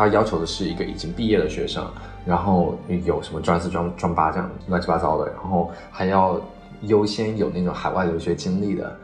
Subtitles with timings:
[0.00, 1.86] 他要求的是一个已经毕业的学生，
[2.24, 2.74] 然后
[3.04, 6.40] 有什么专四、专专八这样乱七八糟的，然后还要
[6.84, 8.96] 优先有那种海外留学经历的。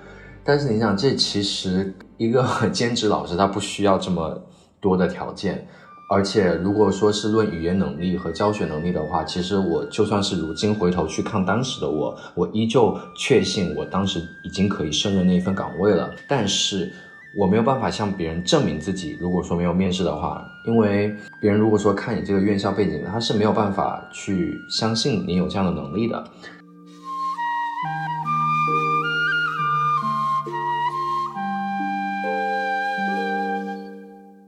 [0.43, 4.43] 但是你想，这其实一个兼职老师他不需要这么
[4.81, 5.69] 多的条件。
[6.09, 16.09] 而且，如果说是论语言能力和教学能力的话，其实我就算是如今回头去看当时的我，我依旧确信我当时已经可以胜任那一份岗位了。
[16.27, 16.91] 但是
[17.39, 19.15] 我没有办法向别人证明自己。
[19.21, 26.25] 如果说没有面试的话，因为别人如果说看你这个院校背景，他是没有办法去相信你有这样的能力的。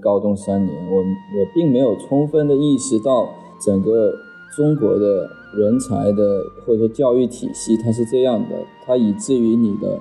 [0.00, 3.28] 高中三年，我我并没有充分的意识到
[3.60, 4.14] 整个
[4.56, 10.00] 中国的人才的或者说教育体系它是这样的，它以至于你的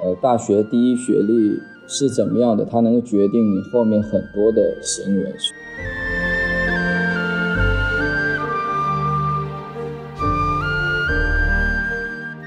[0.00, 5.34] 呃大学第一学历是怎么样的，它能够决定你后面很多的行为。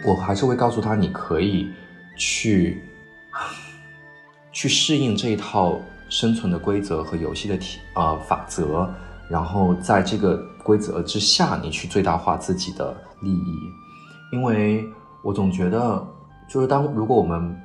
[0.08, 1.69] 我还是会告诉他，你可以
[2.16, 2.84] 去
[4.52, 5.81] 去适应这一套。
[6.12, 8.86] 生存的规则和游戏的体呃法则，
[9.30, 13.58] 然后在这个规则之下，你去最大化自己的利益。
[14.34, 14.86] 因为
[15.23, 16.06] 我总觉得，
[16.50, 17.56] 就是当如果我们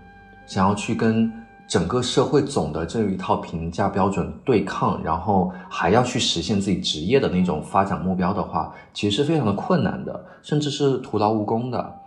[0.47, 1.29] 想要去跟
[1.69, 12.01] 整个社会总的这一套评价标准对抗，然后还要去实现自己职业的那种发展目标的话，其实是非常的困难的，甚至是徒劳无功的。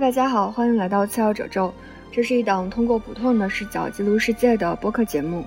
[0.00, 1.70] 大家好，欢迎来到次要褶皱。
[2.10, 5.44] 这是一档通过普通人的视角记录世界的播客节目。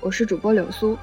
[0.00, 0.96] 我是主播柳苏。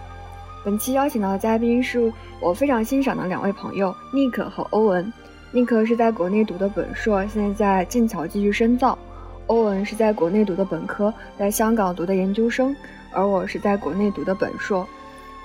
[0.68, 2.12] 本期邀请到的嘉宾是
[2.42, 5.14] 我非常欣赏的两位朋友尼克和欧文。
[5.50, 9.00] 尼克是在国内读的本硕，现在在剑桥继续深造。
[9.46, 12.76] 欧文是在国内读的本科，在香港读的研究生。
[13.14, 14.86] 而我是在国内读的本硕。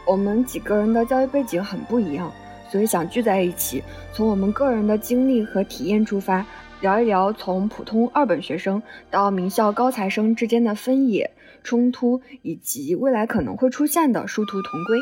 [0.05, 2.29] 我们几个人的教育背景很不一样，
[2.69, 3.81] 所以想聚在一起，
[4.13, 6.45] 从我们个人的经历和体验出发。
[6.81, 11.31] 聊一聊从普通二本学生到名校高材生之间的分野、
[11.63, 14.99] 冲突，以及未来可能会出现的殊途同归。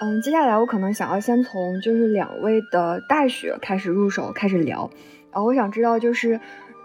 [0.00, 4.90] 嗯，接下来我可能想要先从就是两位的大学开始入手，开始聊。
[5.32, 6.40] 然后我想知道，就是，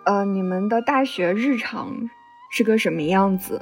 [0.06, 2.09] 呃，你们的大学日常
[2.52, 3.62] 是个什么样子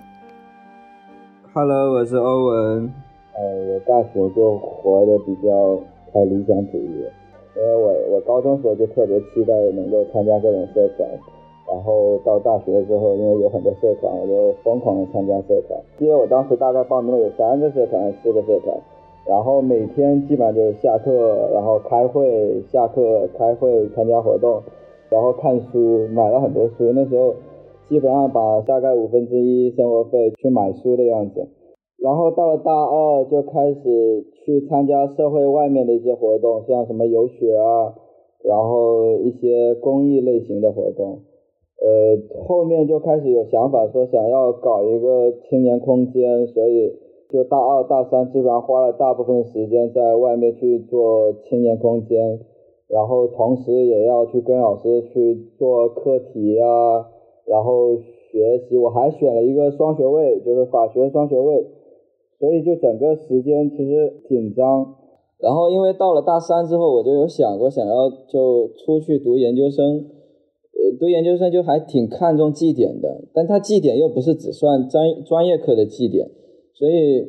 [1.54, 2.94] ？Hello，我是欧文。
[3.36, 5.78] 呃，我大学就活得比较
[6.14, 7.04] 太理想主义，
[7.58, 11.10] 因为我我高中时候就特别期待能够参加各种社团，
[11.68, 15.78] 然后到大学之后，因为有很多社团，我就疯狂的参加社团。
[16.00, 18.74] 因为我当时大概报名了有三个社团、四个社团，
[19.28, 24.64] 然后每天基本上就是下课，然后开会，下课开会，参加活动。
[25.10, 26.94] 然后看书，买了很多书。
[26.94, 27.36] 那时候
[27.90, 31.48] 基本上把大概五分之一生活费去买书的样子。
[32.02, 37.94] 然后到了大二就开始去参加社会外面的一些活动，像什么游学啊，
[38.44, 41.20] 然后一些公益类型的活动。
[41.80, 46.94] 呃，后面就开始有想法说想要搞一个青年空间，所以
[47.30, 52.40] 就大二大三基本上花了大部分时间在外面去做青年空间。
[52.88, 57.08] 然后同时也要去跟老师去做课题啊，
[57.46, 57.96] 然后
[58.32, 58.78] 学习。
[58.78, 61.66] 我还选了一个双学位，就是法学双学位，
[62.40, 64.96] 所以就整个时间其实紧张。
[65.40, 76.30] 然后因为到了大三之后，我就有想过想要就出去读研究生，呃，读研究生就还挺看重绩点的，但他绩点又不是只算专专业课的绩点，
[76.74, 77.28] 所以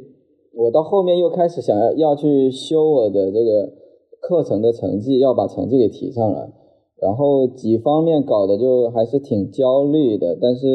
[0.55, 3.83] 我到后面又开始想要要去修我的这个。
[4.23, 6.49] 课程的成绩要把成绩给提上来，
[7.03, 10.67] 然后几方面搞的就还是挺焦虑的，但是，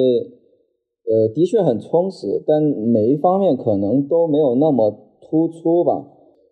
[1.09, 6.05] 呃，的确很充实，但每一方面可能都没有那么突出吧。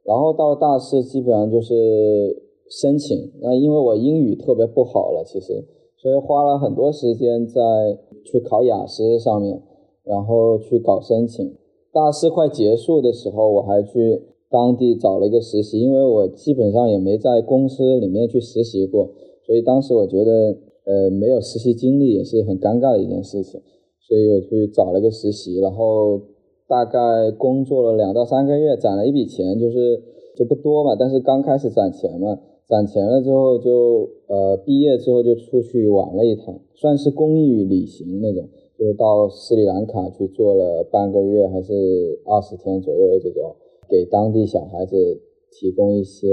[0.06, 5.66] 然后到大四，基本上就是申请，那因为我英语特别不好了，其实，
[5.98, 9.62] 所以花了很多时间在去考雅思上面，
[10.06, 11.54] 然后去搞申请。
[11.92, 14.24] 大四快结束的时候，我还去。
[14.48, 19.10] 当地找了一个实习，因为我基本上也没在公司里面去实习过，
[19.46, 23.62] 所以当时我觉得，呃，没有实习经历也是很尴尬的一件事情，
[24.00, 26.20] 所以我去找了个实习，然后
[26.68, 30.02] 大概工作了两到三个月，攒了一笔钱，就是
[30.36, 38.50] 就不多嘛，但是刚开始攒钱嘛，攒钱了之后就呃毕业之后就出去玩了一趟，算是公益旅行那种，
[38.80, 43.56] 就是到斯里兰卡去做了半个月还是二十天左右这种，
[43.88, 45.22] 给当地小孩子
[45.52, 46.28] 提供一些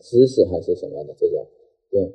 [0.00, 1.46] 知识还是什么的这种，
[1.90, 2.12] 对。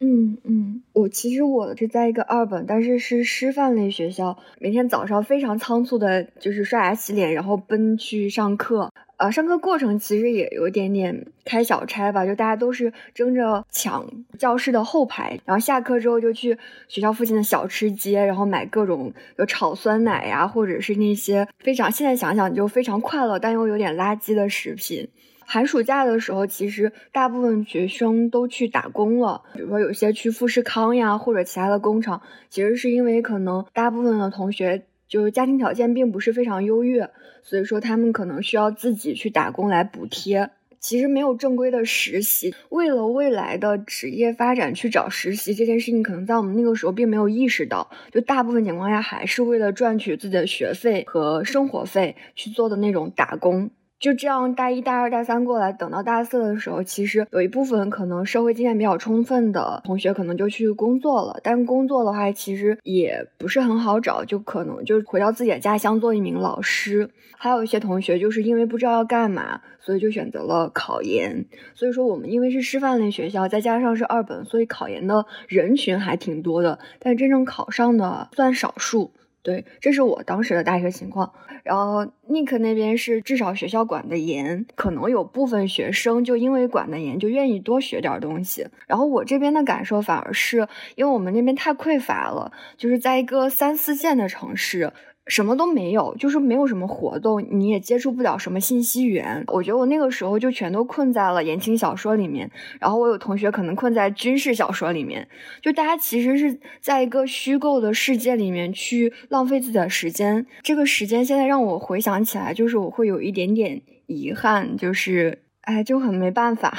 [0.00, 8.92] 嗯嗯，我其实我是在一个二本，但是是师范类学校，每天早上非常仓促的，就是刷牙洗脸，然后奔去上课。
[9.16, 14.08] 呃，上课过程其实也有一点点开小差吧，就大家都是争着抢
[14.38, 16.56] 教室的后排，然后下课之后就去
[16.86, 25.08] 学校附近的小吃街，然后买各种有炒酸奶呀，或者是那些非常现在想想就非常快乐但又有点垃圾的食品。
[25.50, 32.20] 寒暑假的时候，其实大部分学生都去打工了，比如说有些去富士康呀，或者其他的工厂。
[32.50, 37.08] 其实是因为可能大部分的同学就是家庭条件并不是非常优越，
[37.42, 40.50] 所以说他们可能需要自己去打工来补贴。
[40.80, 47.90] 其实没有正规的实习，为了未来的职业发展去找实习这件事情，可能在我们那个时候并没有意识到。
[48.12, 53.70] 就大部分情况下，还是为了赚取自己的学费和生活费去做的那种打工。
[54.00, 61.40] 就这样，大一、大二、大三过来，等到大四的时候，其实有一部分可能社会经验比较充分的同学，可能就去工作了。
[61.42, 67.10] 但工作的话，其实也不是很好找，就可能就回到自己的家乡做一名老师。
[67.36, 71.46] 还有一些同学，就是因为不知道要干嘛，所以就选择了考研。
[71.74, 79.12] 所以说，我们因为是师范类学校，再加上是二本，所以考研的人群还挺多的，但真正考上的算少数。
[79.42, 81.32] 对，这是我当时的大学情况。
[81.62, 88.66] 然后 Nick 那边是至少学校管的严，可能有部分学生就因为管的严，就愿意多学点东西。
[88.86, 94.92] 然后我这边的感受反而是因为我们那边太匮乏了，就是在一个三四线的城市。
[95.28, 99.44] 什么都没有，就是没有什么活动，你也接触不了什么信息源。
[99.48, 105.28] 我觉得我那个时候就全都困在了言情小说里面，然后我有同学可能困在军事小说里面，
[105.60, 110.46] 就大家其实是在一个虚构的世界里面去浪费自己的时间。
[110.62, 116.76] 这个时间现在让我回想起来，就是我会有一点点遗憾，就是哎，就很没办法。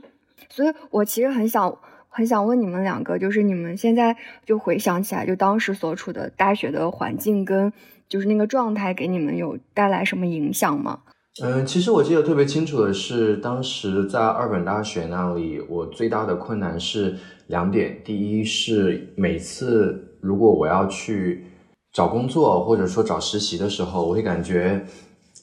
[0.48, 1.78] 所以我其实很想。
[2.10, 7.72] 很想问你们两个，就是你们现在就回想起来，就当时所处的大学的环境跟
[8.08, 10.98] 就是那个状态，给你们有带来什么影响吗？
[11.40, 17.16] 嗯，其实我记得特别清楚的是，当时在二本大学那里，我最大的困难是
[17.46, 21.46] 两点：第一是每次如果我要去
[21.92, 24.84] 找工作或者说找实习的时候，我会感觉。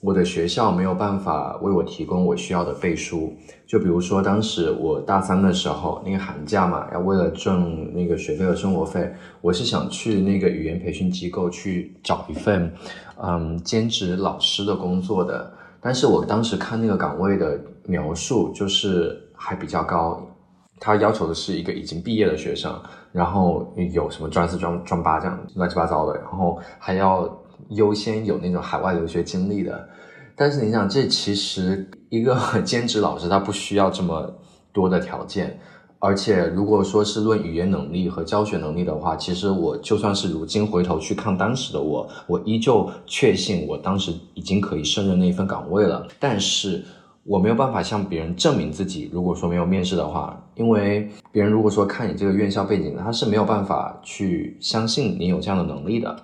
[0.02, 3.34] 我的学校没有办法为我提供我需要的背书，
[3.66, 9.12] 就比如说当时我大三的时候，那个寒假嘛，要为了挣那个学费和生活费，
[9.42, 12.72] 我是想去那个语言培训机构去找一份，
[13.22, 15.52] 嗯，兼职老师的工作的。
[15.82, 20.22] 但是我当时看那个岗位的描述，就是还比较高，
[20.80, 22.80] 他要求的是一个已经毕业的学生，
[23.12, 27.28] 然后有什么专四、专专八这样乱七八糟的，然后还要。
[27.70, 29.88] 优先有那种海外留学经历的，
[30.36, 34.34] 但是你想，这其实一个 兼职老师他不需要这么
[34.72, 35.60] 多的条件，
[36.00, 46.08] 而且如果说是论语言能力和教学能力的话，其实我就算是如今回头去看当时的我，我依旧确信我当时已经可以胜任那一份岗位了。
[46.20, 46.84] 但是
[47.24, 56.16] 我没有办法向别人证明自己，如果说没有面试的话，因为别人如果说看你这个院校背景，他是没有办法去相信你有这样的能力的。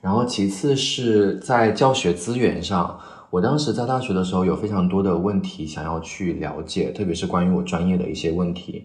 [0.00, 8.84] 然后其次是在教学资源上，我当时在大学的时候有非常多的问题想要去了解，特别是关于我专业的一些问题。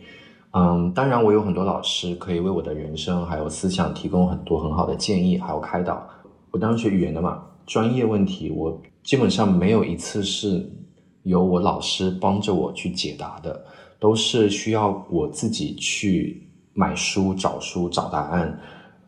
[0.52, 6.06] 嗯，当然我有很多老师可以为我的人生还有思想提供很多很好的建议，还有开导。
[6.52, 10.70] 我当时学语言的嘛，专业问题我基本上没有一次是
[11.24, 13.66] 由我老师帮着我去解答的，
[14.00, 18.60] 都是需要我自己去买书、找书、找答案。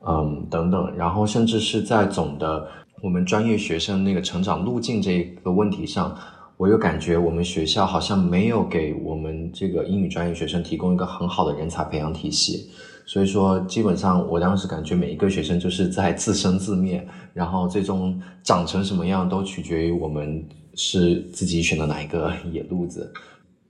[0.10, 2.66] 嗯，等等，然后甚至是在总的
[3.04, 6.16] 我们专业学生那个成长路径这个问题上，
[6.56, 12.70] 我又感觉我们学校好像没有给我们这个英语专业学生提供一个很好的人才培养体系，
[13.06, 20.42] 所以说基本上我当时感觉每一个学生就是在自生自灭，然后最终长成什么样都取决于我们
[20.74, 23.12] 是自己选的哪一个 野路子，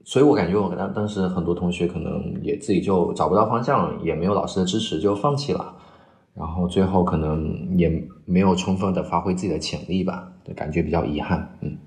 [0.05, 5.73] 所以我感觉我当当时很多同学可能也自己就找不到方向，也没有老师的支持就放弃了。
[6.37, 7.89] 然后最后可能也
[8.25, 11.57] 没有充分的发挥自己的潜力吧，感觉比较遗憾。
[11.61, 11.77] 嗯，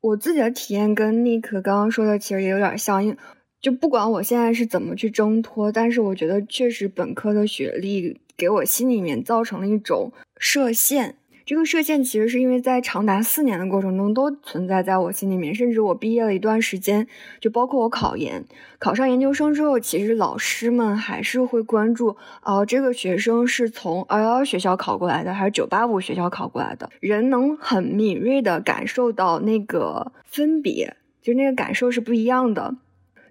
[0.00, 3.16] 我自己的体验跟尼克刚刚说的其实也有点相应
[3.60, 11.16] 就不管我现在是怎么去挣脱，但是我觉得确实本科的学历给我心里面造成了一种设限。
[11.46, 17.06] 这个设限其实是因为在长达四年的过程中都存在在我心里面，甚至我毕业了一段时间，
[17.40, 18.44] 就包括我考研、
[18.78, 26.88] 考上研究生之后，其实老师们还是会关注，哦，这个学生是从二幺幺学校考过来的，还是九八五学校考过来的？
[27.00, 32.76] 人能很敏锐的感受到那个分别，就那个感受是不一样的。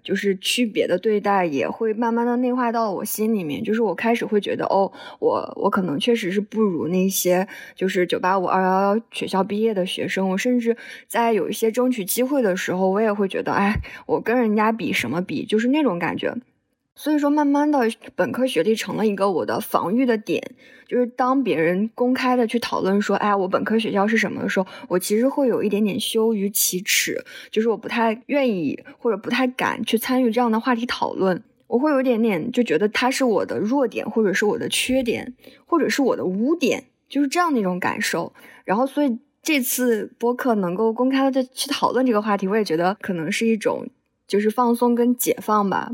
[0.02, 10.76] 就是区别的对待也会慢慢的内化到我心里面，就是我开始会觉得，哦，我我可能确实是不如那些就是九八五二幺幺学校毕业的学生，我甚至
[11.06, 16.34] 在有一些争取机会的时候，我也会觉得，哎，我跟人家比什么比，就是那种感觉。
[17.02, 17.78] 所以说，慢慢的，
[18.14, 20.52] 本科学历成了一个我的防御的点。
[20.86, 31.42] 就是当别人公开的去讨论说，哎，我本科学校是什么的时候，我其实会有一点点羞于启齿，就是我不太愿意或者不太敢去参与这样的话题讨论。
[31.68, 38.34] 我会有一点点就觉得它是我的弱点，或者是我的缺点，或者是我的污点，就是这样的一种感受。
[38.66, 43.86] 然后，所以这次播客能够公开的去讨论这个话题，我也觉得可能是一种
[44.28, 45.90] 就是放松跟解放吧。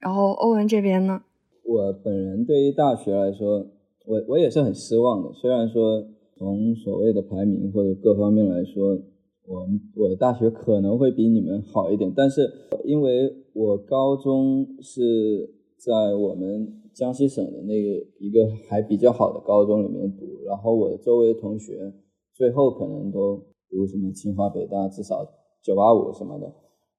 [0.00, 1.22] 然后欧文这边呢？
[1.64, 3.66] 我本人对于大学来说，
[4.06, 5.32] 我我也是很失望的。
[5.32, 6.02] 虽然说
[6.36, 8.98] 从所谓的排名或者各方面来说，
[9.46, 12.48] 我我的大学可能会比你们好一点，但是
[12.84, 21.92] 因为我高中是在我们江西省的那个一个还比较好的高中里面读，然后我的周围同学
[22.32, 23.36] 最后可能都
[23.68, 25.26] 读什么清华北大，至少
[25.62, 26.50] 九八五什么的，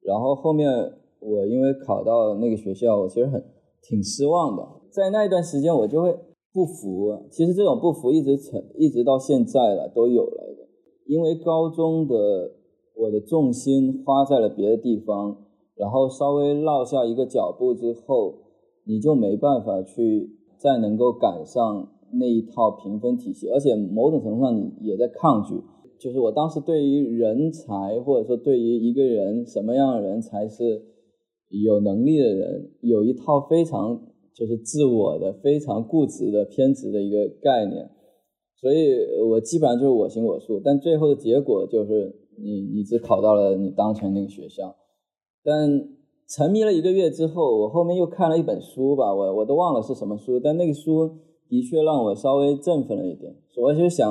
[0.04, 0.94] 然后后面。
[1.22, 3.44] 我因为考到那个学校，我其实很
[3.82, 4.64] 挺失望的。
[4.90, 6.18] 在那一段时间，我就会
[6.54, 7.28] 不服。
[7.30, 10.68] 其实这种不服一直成，一直到现在了都有来的。
[11.06, 12.16] 因为高中的
[12.96, 15.38] 我的重心花在了别的地方，
[15.76, 18.36] 然后稍微落下一个脚步之后，
[18.86, 25.56] 你就没办法去再能够赶上那一套评分体系，而且某种程度上你也在抗拒。
[26.00, 30.86] 就是我当时对于人才，或者说对于一个人什么样的人才是。
[31.50, 34.00] 有能力的人有一套非常
[34.34, 37.90] 就是自我的、非常固执的、偏执的一个概念，
[38.60, 38.94] 所以
[39.32, 40.62] 我基本上就是我行我素。
[40.64, 44.76] 但最后的结果就是你你只考到了你当前那个学校。
[45.44, 45.90] 但
[46.28, 51.10] 沉迷了一个月之后，我后面又看了一本书吧，我我都忘了是什么书，但那个书
[51.50, 53.36] 的确让我稍微振奋了一点。
[53.58, 54.08] 我就想，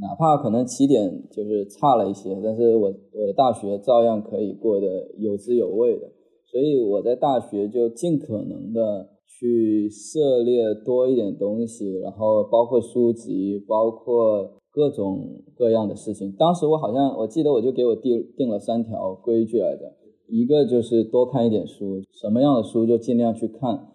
[0.00, 6.10] 哪怕可能起点就是差了一些，但是我我的大学照样可以过得有滋有味的。
[6.52, 16.30] 所以我在大学就尽可能的去涉猎多一点东西，然后包括书籍，包括各种各样的事情。
[16.32, 19.96] 当时我好像我记得我就给我定定了三条规矩来着，
[20.28, 23.88] 一个就是多看一点书，什么样的书就尽量去看，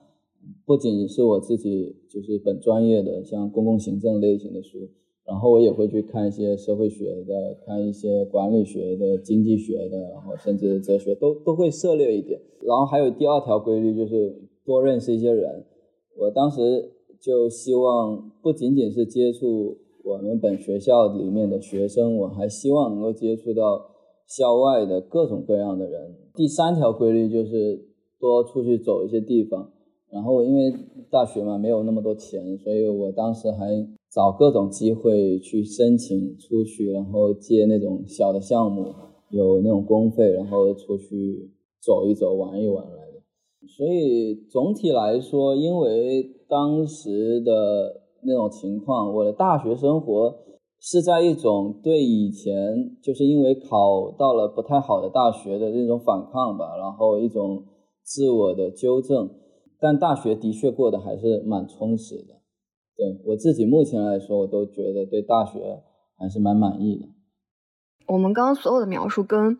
[0.66, 4.90] 不仅是我自己就是本专业的，像公共行政类型的书。
[5.28, 12.40] 然后我也会去看一些社会学的，看一些管理学的、经济学的，然后甚至哲学都都会涉猎一点。
[12.62, 15.66] 然后还有第二条规律就是多认识一些人。
[16.18, 23.92] 我当时就希望不仅仅是接触我们本学校里面的学生，我还希望能够接触到
[24.26, 26.16] 校外的各种各样的人。
[26.34, 27.86] 第三条规律就是
[28.18, 29.74] 多出去走一些地方。
[30.10, 30.74] 然后因为
[31.12, 33.86] 大学嘛没有那么多钱，所以我当时还。
[34.12, 38.94] 找各种机会去申请出去，然后接那种小的项目，
[39.30, 43.68] 有那种公费，然后出去走一走、玩一玩来的。
[43.68, 50.36] 所以总体来说，因为当时的那种情况，我的大学生活
[50.80, 57.66] 是在一种对以前就是因为考到了不太好的大学的那种反抗吧，然后一种
[58.04, 59.30] 自我的纠正。
[59.80, 62.37] 但大学的确过得还是蛮充实的。
[62.98, 65.84] 对我自己目前来说，我都觉得对大学
[66.18, 67.06] 还是蛮满意的。
[68.08, 69.60] 我们刚刚所有的描述跟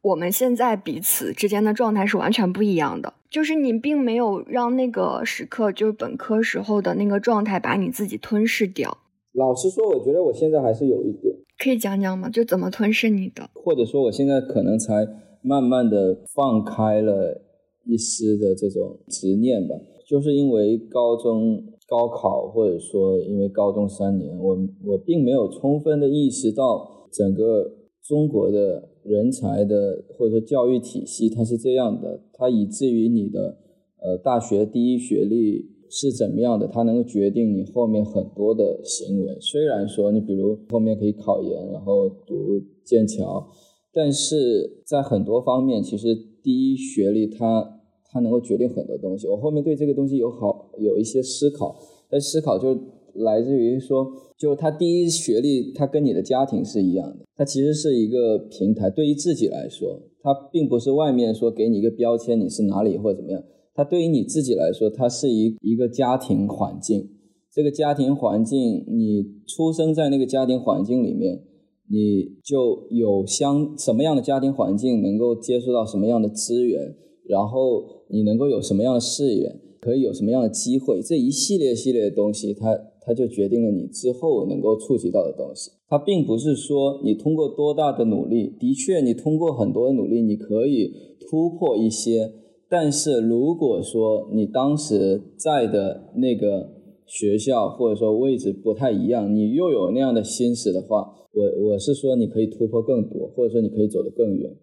[0.00, 3.12] 我们现在彼此之间的状态是完全不一样的。
[3.28, 8.96] 就是你并没有让那个时刻，就是本科时候的那个状态，把你自己吞噬掉。
[9.32, 11.36] 老实说，我觉得我现在还是有一点。
[11.58, 12.30] 可以讲讲吗？
[12.30, 13.50] 就怎么吞噬你的？
[13.52, 15.06] 或者说，我现在可能才
[15.42, 17.42] 慢慢的放开了
[17.84, 19.74] 一丝的这种执念吧。
[20.08, 21.62] 就是因为高中。
[21.90, 27.68] 高考，或者说因为高中三年，我我并没有充分的意识到整个
[28.00, 33.58] 中国的人才的或者说教育体系它是这样的，它以至于你的
[34.00, 39.36] 呃大学第一学历是怎么样的，它能够决定你后面很多的行为。
[39.40, 43.48] 虽然说你比如后面可以考研，然后读剑桥，
[43.92, 47.78] 但是在很多方面，其实第一学历它。
[48.12, 49.28] 它能够决定很多东西。
[49.28, 51.76] 我后面对这个东西有好有一些思考，
[52.08, 52.78] 但思考就
[53.14, 54.06] 来自于说，
[54.36, 58.88] 就他第一学历，他跟你的家庭是一样的，他其实是一个平台。
[58.90, 63.42] 对于自己来说，他并不是外面说给你一个标签，你是哪里或者怎么样。
[63.72, 67.08] 他对于你自己来说，它是一一个家庭环境。
[67.52, 71.42] 这个家庭环境，你出生在那个家庭环境里面，
[71.88, 76.94] 你就有相什么样的家庭环境，能够接触到什么样的资源，
[77.26, 79.56] 然后你能够有什么样的视野。
[79.80, 81.00] 可以有什么样的机会？
[81.02, 85.70] 这一系列系列的东西，它它就决定了你之后能够触及到的东西。
[85.88, 90.92] 它并不是说你通过多大的努力，的确你通过很多的努力，你可以
[91.28, 92.32] 突破一些。
[92.68, 96.70] 但是如果说你当时在的那个
[97.06, 104.54] 学校或者说位置不太一样，你又有那样的心思的话，我我是说你可以突破更多，或者说你可以走得更远，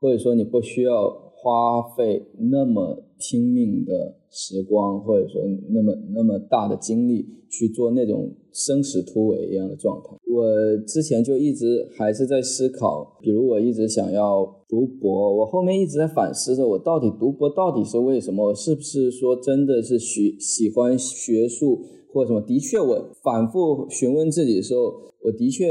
[0.00, 2.22] 或者说你不需要花费
[2.52, 4.19] 那么拼命的。
[4.30, 10.16] 时光，或者说那么那么大的精力去做那种生死突围一样的状态。
[10.32, 18.48] 我之前就一直还是在思考，比如我一直想要读博，我后面一直在反思着，我到底读博到底是为什么？
[18.48, 21.80] 我是不是说真的是喜喜欢学术
[22.12, 22.40] 或者什么？
[22.40, 24.92] 的确，我反复询问自己的时候，
[25.24, 25.66] 我的确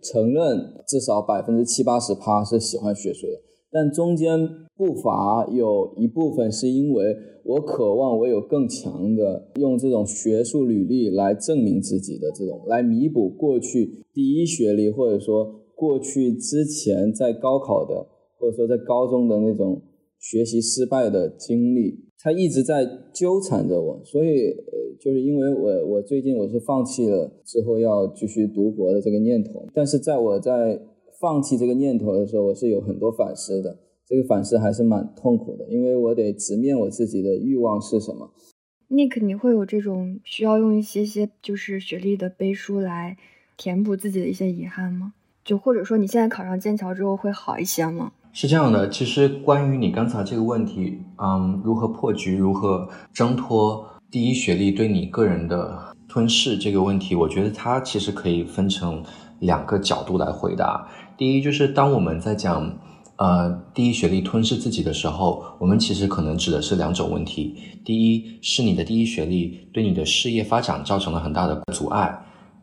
[0.00, 3.40] 承认至少百分之七八十趴是喜欢学术的。
[3.72, 4.38] 但中间
[4.76, 18.06] 步伐有一部分是因为我渴望我有更强的用这种学术履历来证明自己的这种，来弥补过去第一学历或者说过去之前在高考的
[18.38, 19.82] 或者说在高中的那种
[20.18, 24.00] 学习失败的经历，它一直在纠缠着我。
[24.04, 24.54] 所以，
[25.00, 30.80] 就是因为我我最近我是放弃了之后要继续读博的这个念头，但是在我在。
[31.20, 33.78] 放弃这个念头的时候，我是有很多反思的。
[34.06, 38.30] 这个反思还是蛮痛苦的，因为我得直面我自己的欲望是什么。
[38.90, 43.16] Nick，你会有这种需要用一些些就是学历的背书来
[43.56, 45.14] 填补自己的一些遗憾吗？
[45.42, 48.12] 就或者说你现在考上剑桥之后会好一些吗？
[48.32, 59.02] 是这样的，其实关于你刚才这个问题，嗯，如何破局，如何挣脱第一学历对你个人的吞噬这个问题，我觉得它其实可以分成
[59.40, 60.88] 两个角度来回答。
[61.16, 62.78] 第一，就是当我们在讲，
[63.16, 67.54] 呃，第一学历吞噬自己的时候，我们其实可能指的是两种问题。
[67.84, 72.12] 第一，是你的第一学历对你的事业发展造成了很大的阻碍，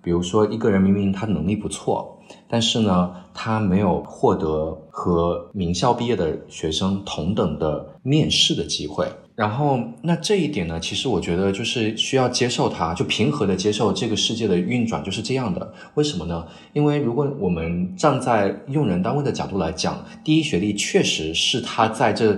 [0.04, 9.08] 比如说一个人明明他能力不错，但是呢，他没有获得和名校毕业的学生同等的面试的机会。
[9.42, 15.74] 然后，那这一点呢，其实我觉得就是需要接受它，就平和的接受这个世界的运转就是这样的。
[15.96, 16.46] 为什么呢？
[16.74, 22.38] 因为如果我们站在用人单位的角度来讲，第一学历确实是他在这。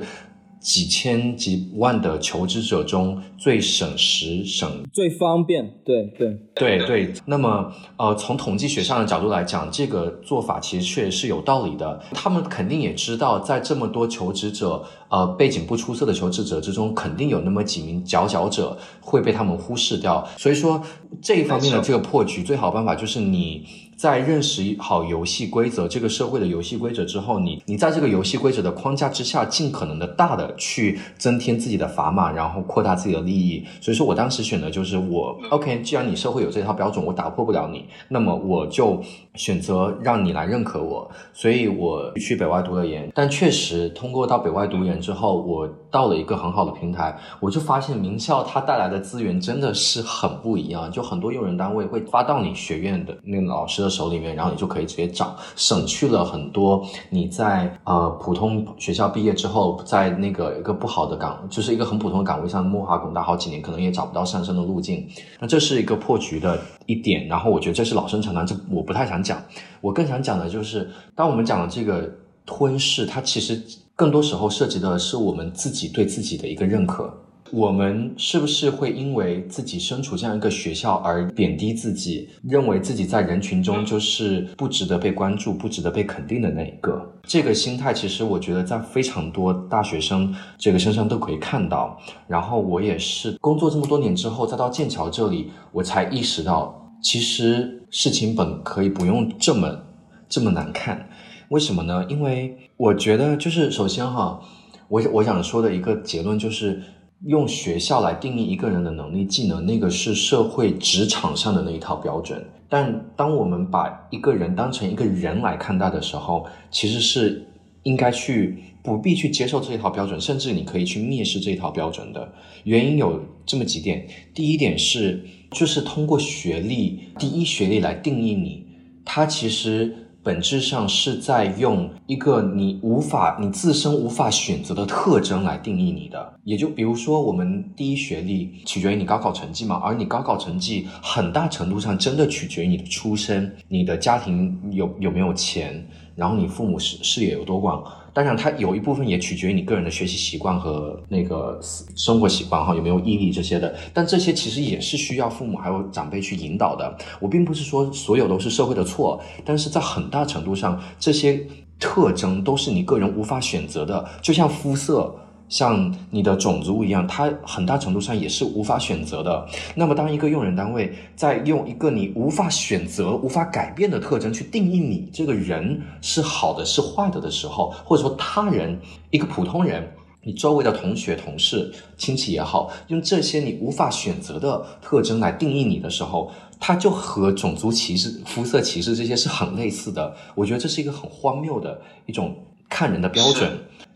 [0.64, 7.14] 几千几万的求职者中最省时省最方便，对对对对。
[7.26, 12.02] 那么，呃，从统计学上的角度来讲，这个做法其实确实是有道理的。
[12.14, 20.26] 他们肯定也知道，在这么多求职者，呃，背景不出色的求职者之中，肯定有那么几名佼佼者会被他们忽视掉。
[20.38, 20.82] 所以说，
[21.22, 23.68] 这一方面的这个破局，最好办法就是你。
[23.96, 33.64] 在认识好游戏规则，这个社会的游戏规则之后，你你在这个游戏规则的框架之下，尽可能的大的去增添自己的砝码，然后扩大自己的利益。
[33.80, 39.02] 所以说我当时选的就是我，OK，既然你社会有这套标准，我打破不了你，那么我就
[39.36, 41.10] 选择让你来认可我。
[41.32, 53.83] 所以我去北外读了研，但确实通过到北外读研之后，我到了一个很好的平台，我就发现名校它带来的资源真的是很不一样，就很多用人单位会发到你学院的那个老师。
[53.84, 65.08] 的手里面，然后你就可以直接找，省去了很多你在呃普通学校毕业之后，在那个一个不好的岗，就是一个很普通的岗位上摸爬滚打好几年，可能也找不到上升的路径。
[65.40, 67.28] 那这是一个破局的一点。
[67.28, 69.42] 然后我觉得这是老生常谈，这我不太想讲。
[69.82, 72.10] 我更想讲的就是，当我们讲的这个
[72.46, 73.62] 吞噬，它其实
[73.96, 77.14] 更多时候涉及的是我们自己对自己的一个认可。
[77.52, 87.14] 我们是不是会因为自己身处这样一个学校而贬低自己，认为自己在人群中就是不值得被关注、不值得被肯定的那一个？
[87.24, 91.96] 这个心态其实我觉得在非常多大学生这个身上都可以看到。
[92.28, 99.84] 然后我也是工作这么多年之后，再到剑桥这里，我才意识到，其实事情本可以不用这么
[100.28, 101.08] 这么难看。
[101.50, 102.04] 为什么呢？
[102.10, 104.42] 因为我觉得就是首先哈，
[104.88, 106.82] 我我想说的一个结论就是。
[107.26, 112.44] 用学校来定义一个人的能力、技能，那个是社会职场上的那一套标准。
[112.68, 117.46] 但当我们把一个人当成一个人来看待的时候，其实是
[117.84, 122.34] 应该去不必去接受这一套标准，甚至你可以去蔑视这一套标准的。
[122.66, 128.66] 原因有这么几点：第一点是，就是通过学历，第一学历来定义你，
[129.06, 129.98] 它其实。
[130.24, 147.84] 本质上是在用一个你无法、你自身无法选择的特征来定义你的，也就比如说我们第一学历取决于你高考成绩嘛，而你高考成绩很大程度上真的取决于你的出身、你的家庭有有没有钱，然后你父母视视野有多广。
[148.14, 151.60] 当然，它有一部分也取决于你个人的学习习惯和那个
[151.96, 153.74] 生活习惯哈，有没有毅力这些的。
[153.92, 156.96] 但这些其实也是需要父母还有长辈去引导的。
[157.20, 161.42] 我并不是说所有都是社会的错，但是在很大程度上，这些
[161.80, 165.16] 特征都是你个人无法选择的，就像肤色。
[165.50, 169.48] 像你的种族一样，它很大程度上也是无法选择的。
[169.76, 178.80] 那么，当一个用人单位在用一个你无法选择、无法改变的特征去定义你这个人是好的是坏的的时候，或者说他人
[179.12, 179.88] 一个普通人，
[180.24, 190.16] 你周围的同学、同事、亲戚也好，用这些你无法选择的特征来定义你的时候，它就和种族歧视、肤色歧视这些是很类似的。
[190.34, 192.36] 我觉得这是一个很荒谬的一种
[192.70, 193.52] 看人的标准。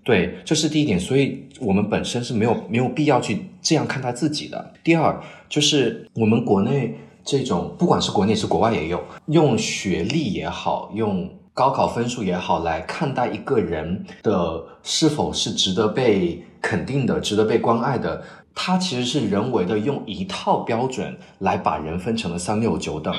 [0.08, 4.74] 对，这是第一点，所以我们本身是没有没有必要去这样看待自己的。
[4.82, 18.24] 第二，就是我们国内这种，不管是国内是国外也有，用学历也好，用高考分数也好来看待一个人的是否是值得被肯定的、值得被关爱的。
[18.56, 23.14] 它其实是人为的用一套标准来把人分成了三六九等，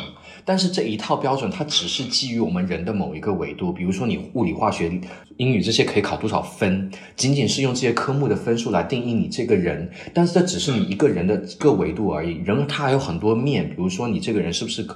[0.48, 4.90] 但是这一套标准它只是基于我们人的某一个维度，比如说你物理、化学、
[5.36, 12.36] 英语这些可以考多少分，仅仅是用这些科目的分数来定义你这个人，但是这只是你一个人的各维度而已。
[12.46, 14.86] 人他还有很多面，比如说你这个人是不是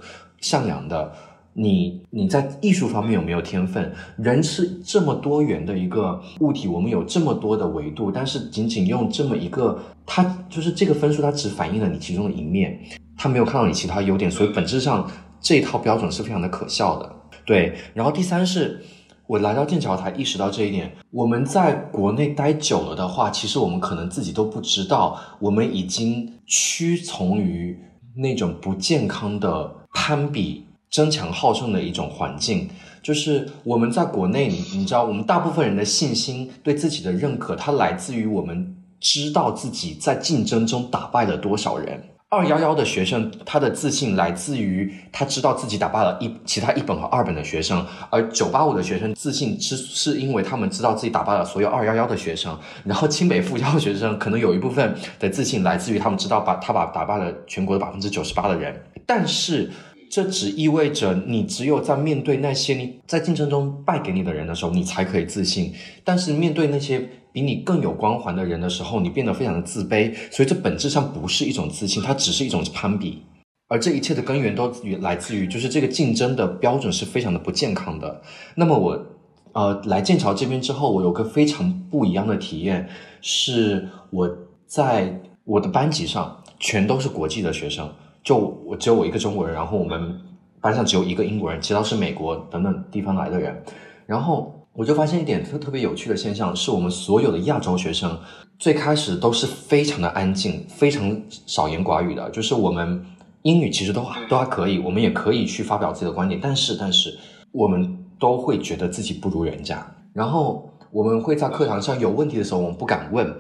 [0.40, 1.12] 善良的。
[1.54, 3.92] 你你在艺术方面有没有天分？
[4.16, 12.80] 人是这么多元的一个物体，我们有这么多的维度，但是仅仅用这么一个，它就是这个分数，它只反映了你其中的一面，
[13.18, 15.06] 它没有看到你其他优点，所以本质上
[15.42, 17.12] 这一套标准是非常的可笑的。
[17.44, 18.82] 对，然后第三是，
[19.26, 20.90] 我来到剑桥才意识到这一点。
[21.10, 27.78] 我们在国内待久了的话，其实我们可能自己都不知道，我们已经屈从于
[28.16, 30.64] 那种不健康的攀比。
[30.92, 32.68] 争强好胜的一种环境，
[33.02, 41.98] 就是我们在国内，你你知道，我们大部分人的信心对自己的认可，它来自于我们知道自己在竞争中打败了多少人。
[42.34, 59.70] 二幺幺的学生，他的自信来自于他知道自己打败了一其他一本和二本的学生，而九八五的学生自信是是因为他们知道自己打败了所有二幺幺的学生，然后清北复交学生可能有一部分的自信来自于他们知道把他把打败了全国的百分之九十八的人，但是。
[60.14, 65.72] 这只意味着你只有在面对那些你在竞争中败给你的人的时候，你才可以自信。
[66.04, 70.14] 但是面对那些比你更有光环的人的时候，你变得非常的自卑。
[70.30, 73.22] 所以这本质上不是一种自信，它只是一种攀比。
[73.68, 78.20] 而这一切的根源都来自于，就是这个竞争的标准是非常的不健康的。
[78.54, 79.06] 那么我，
[79.52, 82.86] 呃，来剑桥这边之后，我有个非常不一样的体验，
[83.22, 84.30] 是我
[84.66, 87.90] 在我的班级上全都是国际的学生。
[88.22, 90.20] 就我只有我一个中国人，然后我们
[90.60, 93.64] 班上只有一个英国人，其他是美国等等地方来的人。
[94.04, 98.18] 然后我就发现一点特特别有趣的现象，是我们所有的亚洲学生
[98.58, 101.14] 最开始都是非常的安静，非常
[101.46, 102.30] 少言寡语的。
[102.30, 103.04] 就是我们
[103.42, 107.18] 英语其实都还都还可以，我们也可以去发表自己的观点，但是但是
[107.52, 109.86] 我们都会觉得自己不如人家。
[110.14, 113.30] 然后我们会在课堂上有问题的时候，我们不敢问。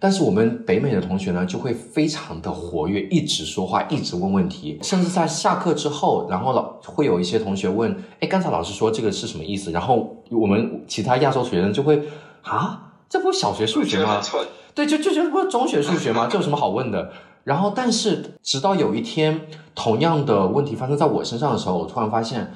[0.00, 9.70] 但是我们北美的同学呢，就会非常的活跃，一直说话，一直问问题，甚至在下课之后，然后老会有一些同学问，哎，刚才老师说这个是什么意思？
[9.72, 12.02] 然后我们其他亚洲学生就会，
[12.42, 14.20] 啊，这不是小学数学吗？
[14.74, 16.28] 对，就就就不是中学数学吗？
[16.30, 17.10] 这有什么好问的？
[17.44, 19.40] 然后，但是直到有一天，
[19.74, 22.52] 同样的问题发生在我身上的时候，我突然发现，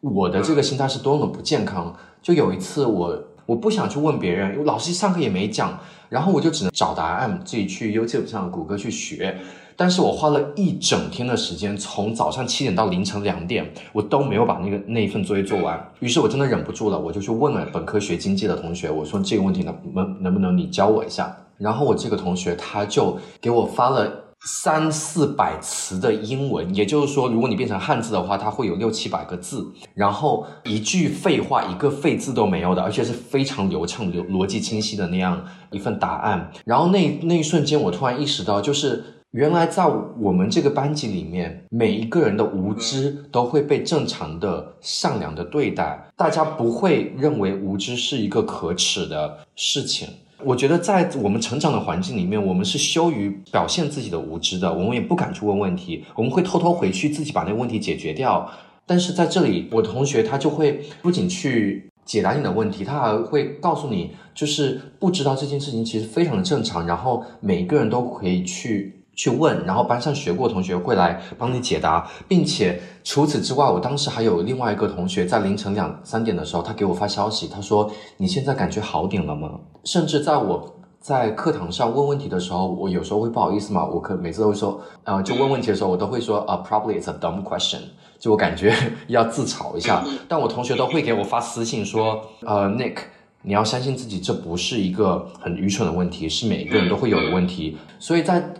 [0.00, 1.94] 我的这个心态是多么不健康。
[2.22, 3.18] 就有一次，我
[3.52, 5.78] 我不想去问别人，因为老师上课也没讲。
[6.08, 9.36] 然后我就只能找答案，自己去 YouTube 上、谷歌去学。
[9.76, 15.78] 但是我花了一整天的时间，从早上七点到凌晨两点，我都没有把那个那一份作业做完。
[16.00, 21.36] 于是我真的忍不住了，我就去问了本科学经济的同学，我说这个问题能能能不能你教我一下？
[21.58, 24.21] 然后我这个同学他就给我发了。
[24.44, 36.50] 三四百词的英文，也就是说，如果你变成汉字的话，它会有六七百个字，然后一句废话一个废字都没有的，而且是非常流畅、流逻辑清晰的那样一份答案。
[36.64, 39.86] 然后那那一瞬间，我突然意识到，就是原来在
[40.18, 50.08] 我们这个班级里面，每一个人的无知都会被正常的、善良的对待，大家不会认为无知是一个可耻的事情。
[50.44, 58.50] 我觉得在我们成长的环境里面，我们是羞于表现自己的无知的，我们也不敢去问问题，我们会偷偷回去自己把那个问题解决掉。
[58.86, 69.01] 但是在这里，我同学他就会不仅去解答你的问题，他还会告诉你，就是不知道这件事情其实非常的正常，然后每一个人都可以去。
[69.14, 79.50] 去问，然后班上学过同学会来帮你解答，并且除此之外，我当时还有另外一个同学在凌晨两三点的时候，他给我发消息，他说：“你现在感觉好点了吗？”
[79.84, 87.80] 甚至在我在课堂上问问题的时候，我有时候会不好意思嘛，我可每次都会说，呃，就问问题的时候，我都会说，啊，probably it's a dumb question，
[88.18, 88.74] 就我感觉
[89.08, 92.96] 要自嘲一下，但我同学都会给我发私信说，呃，Nick，
[93.42, 98.54] 你要相信自己，这不是一个很愚蠢的问题，是每个人都会有的问题，所以在。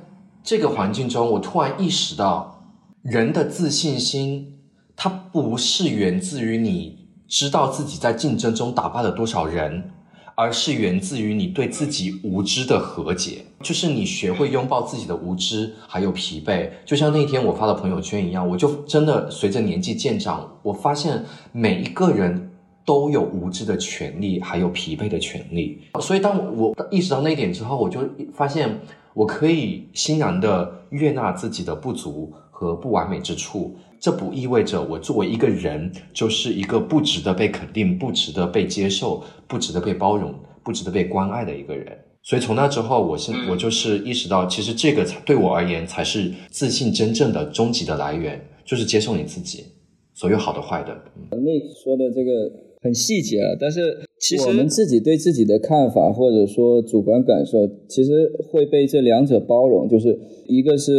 [0.44, 2.64] 这个环境中，我突然意识到，
[3.02, 4.58] 人的自信心，
[4.96, 9.92] 它不是源自于你知道自己在竞争中打败了多少人，
[10.34, 13.44] 而是源自于你对自己无知的和解。
[13.62, 16.68] 就是你学会拥抱自己的无知，还有疲惫。
[16.84, 22.50] 就像那天我发的朋友圈一样，我就真的随着年纪渐长，我发现每一个人
[22.84, 25.82] 都有无知的权利，还有疲惫的权利。
[26.00, 28.00] 所以当我意识到那一点之后，我就
[28.34, 28.80] 发现。
[29.14, 41.96] 我可以欣然的悦纳自己的不足和不完美之处，这不意味着我作为一个人就是一个不值得被肯定、不值得被接受、不值得被包容、不值得被关爱的一个人。
[42.22, 49.66] 所以从那之后，我现我就是意识到，其实这个才对我而言才是自信真正的终极的来源，就是接受你自己，
[50.14, 50.96] 所有好的坏的。
[51.32, 52.71] 那说的这个。
[52.82, 53.80] 很细节了，但是
[54.18, 59.88] 其实我们自己对自己的看法或者说主观感受，其实会被这两者包容。
[59.88, 60.18] 就是
[60.48, 60.90] 一个是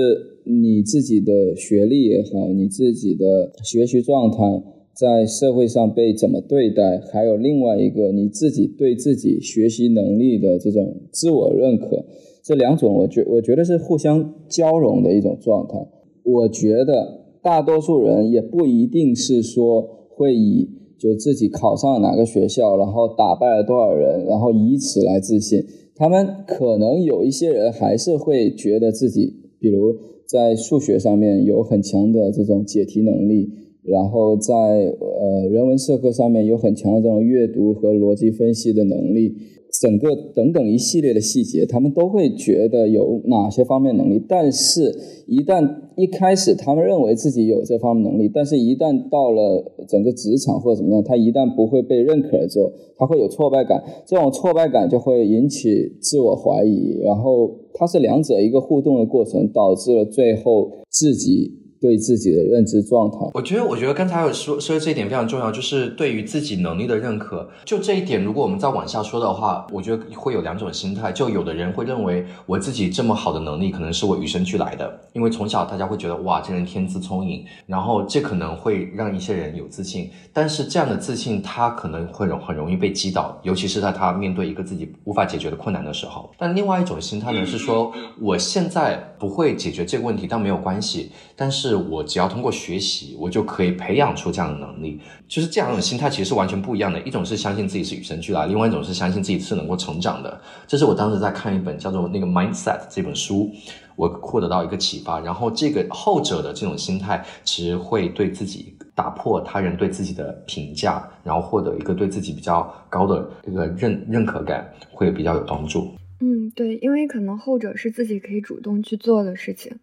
[0.46, 4.63] 你自己的学历也好，你自己的学习状态
[4.96, 12.06] 在社会上被怎么对待，还有另外一个你自己对自己学习能力的这种自我认可，
[12.41, 15.86] 这两种我觉我觉得是互相交融的一种状态。
[16.24, 20.69] 我觉得大多数人也不一定是说会以。
[21.03, 25.61] 就自己考上了哪个学校，然后打败了多少人，然后以此来自信。
[25.95, 29.93] 他们可能有一些人还是会觉得自己，比如
[30.25, 33.49] 在数学上面有很强的这种解题能力，
[33.83, 39.35] 然后在呃人文社科上面有很强的这种阅读和逻辑分析的能力。
[39.84, 44.96] 整个等等一系列的细节，他们都会觉得有哪些方面能力，但是，
[45.28, 61.62] 一旦一开始他们认为自己有这方面能力，但是一旦到了整个职场或者怎么样，他一旦不会被认可了之后，他会有挫败感，这种挫败感就会引起自我怀疑，然后它是两者一个互动的过程，导致了最后自己。
[61.84, 67.46] 对自己的认知状态，我觉得，我觉得刚才有说说的这一点非常重要，就是对于自己能力的认可。
[67.65, 71.12] 就这一点，如果我们再往下说的话，我觉得会有两种心态。
[71.12, 80.10] 就有的人会认为，我自己这么好的能力，可能是我与生俱来的，因为从小大家会觉得，哇，这人天资聪颖，然后这可能会让一些人有自信。
[80.32, 86.32] 但是这样的自信，他可能会容很容易被击倒，尤其是在他面对一个自己无法解决的困难的时候。
[86.38, 87.91] 但另外一种心态呢，是说，
[88.22, 91.72] 我现在不会解决这个问题，但没有关系，但是。
[91.75, 94.99] 我只要通过学习，我就可以培养出这样的能力。
[95.27, 96.99] 就是这两种心态其实是完全不一样的。
[97.01, 100.41] 一种是相信自己是与生俱来，另外一种是相信自己是能够成长的。
[100.67, 103.51] 这是我当时在看一本叫做《那个 Mindset》这本书，
[103.95, 105.19] 我获得到一个启发。
[105.19, 115.91] 然后这个后者的这种心态，其实会对自己打破他人对自己的评价，然后获得一个对自己比较高的这个认认可感，会比较有帮助。
[116.19, 119.73] 嗯，对，因为可能后者是自己可以主动去做的事情。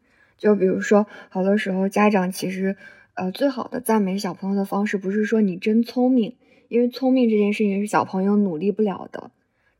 [0.41, 2.77] 就比如说，好多时候家长其实，
[3.15, 6.37] 呃，最好的赞美小朋友的方式不是说你真聪明，
[6.69, 9.31] 因为聪明这件事情是小朋友努力不了的。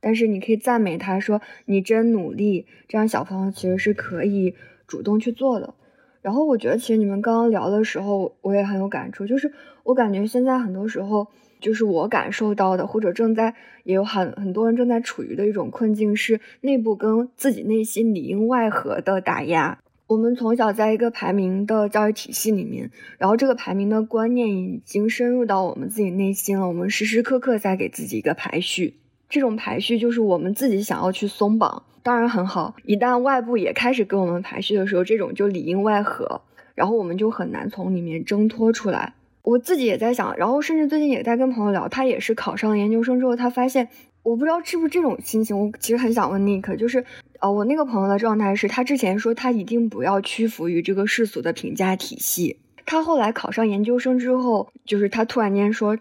[0.03, 4.55] 但是你可以赞美他说你真努力，这样小朋友其实是可以
[4.87, 5.75] 主动去做的。
[6.23, 9.51] 然后我觉得其实你们刚刚聊的时候，我也很有感触，就是
[9.83, 11.29] 我感觉现在很多时候，
[11.61, 19.79] 就是我感受到的，或者正在也有很很多人正在处于的一种困境，是内部跟自己内心里应外合的打压。
[20.11, 26.67] 我们从小在一个排名的教育体系里面，然后这个排名的观念已经深入到我们自己内心了。
[26.67, 28.95] 我们时时刻刻在给自己一个排序，
[29.29, 32.75] 这种排序就是我们自己想要去松绑，当然很好。
[32.83, 36.43] 一旦外部也开始给我们排序的时候，这种就里应外合，
[36.75, 39.15] 然后我们就很难从里面挣脱出来。
[39.43, 43.87] 我自己也在想，然后甚至最近也在跟朋友聊，他也是考上研究生之后，他发现。
[44.23, 47.05] 我不知道是不是这种心情，我其实很想问 Nick，就是，
[47.41, 55.97] 呃，我那个朋友的状态是他之前说他一定不要屈服于这个世俗的评价体系，他后来考上研究生之后，就是他突然间说，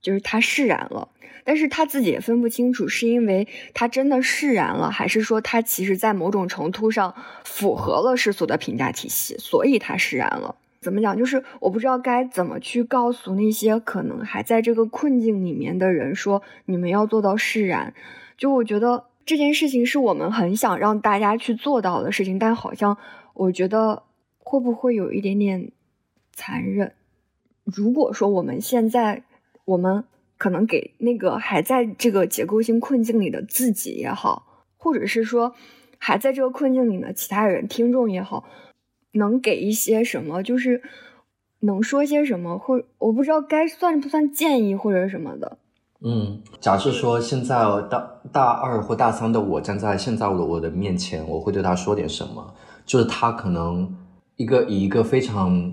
[0.00, 1.08] 就是他释然了，
[1.42, 10.54] 但是他自己也分不清楚，是因为他真的释然了，还是说他其实在某种程度上符合了世俗的评价体系，所以他释然了。
[10.84, 11.16] 怎么讲？
[11.16, 17.94] 就是我不知道该怎么去告诉那些可能还在这个困境里面的人，说你们要做到释然。
[18.36, 22.98] 就我觉得这件事情是我们很想让大家去做到的事情，但好像
[23.32, 24.02] 我觉得
[24.38, 25.72] 会不会有一点点
[26.32, 26.92] 残忍？
[27.64, 29.24] 如果说我们现在，
[29.64, 30.04] 我们
[30.36, 35.54] 可能给那个还在这个结构性困境里的自己也好，或者是说
[35.96, 38.44] 还在这个困境里的其他人、听众也好，
[39.14, 40.42] 能给一些什么？
[40.42, 40.82] 就是
[41.60, 45.58] 能说些什么，或我不知道该算不算建议或者什么的。
[46.06, 47.56] 嗯，假设说现在
[47.90, 52.54] 大大二或大三的我站在现在的我的面前，我会对他说点什么？
[52.84, 53.96] 就是他可能
[54.36, 55.72] 一个以一个非常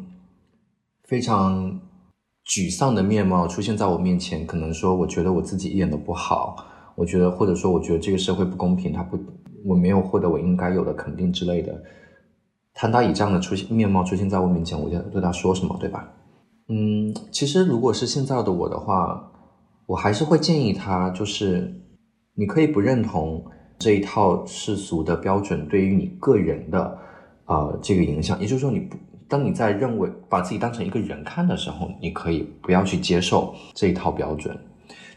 [1.03, 1.81] 非常
[2.45, 9.19] 沮丧的面貌出现在我面前，可能说我觉得我自己一点都不好，我觉得或者说我觉得这个社会不公平，他不
[9.65, 11.83] 我没有获得我应该有的肯定之类的。
[12.73, 16.07] 他他以这样的出现面貌出现在我面前，我就对他说什么，对吧？
[16.67, 19.27] 嗯，其实如果是现在的我的话。
[19.87, 21.83] 我还是会建议他，就是
[22.33, 23.43] 你可以不认同
[23.77, 26.97] 这一套世俗的标准对于你个人的，
[27.45, 28.39] 呃，这个影响。
[28.39, 28.95] 也就是说，你不
[29.27, 34.57] 当你在认为把自己当成一个人看的时候，你可以不要去接受这一套标准。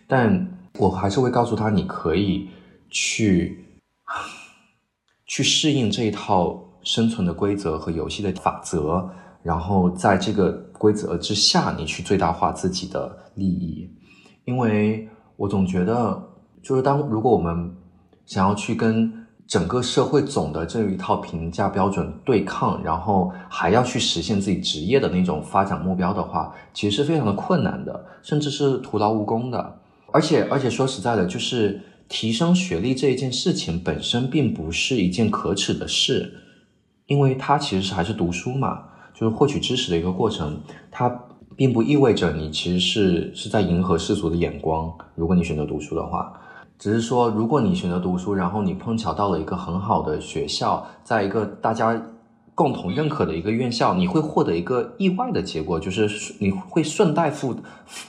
[0.08, 0.44] 但
[0.80, 2.48] 我还是会告诉他，你可以
[2.90, 3.64] 去
[5.24, 9.08] 去适应这一套生存的规则和游戏的法则，
[9.42, 13.90] 然后在这个规则之下，你去最大化自己的利益。
[14.44, 16.22] 因为我总觉得，
[16.62, 17.74] 就是当如果我们
[18.26, 19.12] 想要去跟
[19.46, 29.80] 整个社会总的这一套评价标准对抗，然后还要去实现自己职业的那种发展目标的话，其实是非常的困难的，甚至是徒劳无功的。
[30.12, 36.32] 而且，而且说实在的，就是提升学历这一件事情本身并不是一件可耻的事，
[37.06, 41.20] 因为它其实是还是读书嘛，就是获取知识的一个过程，它。
[41.56, 44.92] 并不意味着你其实是是在迎合世俗的眼光。
[45.14, 46.32] 如果你选择读书的话，
[46.80, 52.02] 只是说，如果你选择读书，然后你碰巧到了一个很好的学校，在一个大家
[52.56, 57.54] 共同认可的一个院校，你会获得一个意外的结果，就是你会顺带复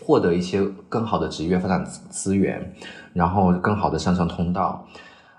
[0.04, 2.74] 获得一些更好的职业发展资源，
[3.14, 4.88] 然后更好的向上通道。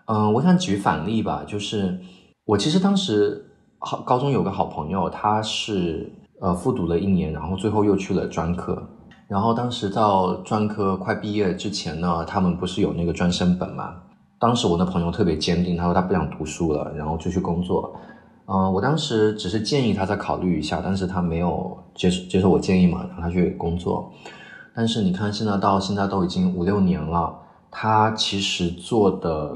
[0.04, 1.98] 嗯，我想举反例吧，就是
[2.44, 3.45] 我其实当时
[3.86, 6.12] 好高中有个好朋友，他是。
[6.38, 8.76] 呃，复读了一年，然后最后又去了专科。
[9.26, 13.94] 然后当时到专科快毕业之前呢，他们不是有那个专升本嘛？
[14.38, 17.90] 当时我那朋友特别坚定，他说他不想读书了，然后就去工作。
[18.48, 24.12] 嗯，我当时只是建议他再考虑一下，但是他没有接受接受我建议嘛，让他去工作。
[24.74, 27.34] 但是你看，现在到现在都已经五六年了，
[27.70, 29.54] 他其实做的，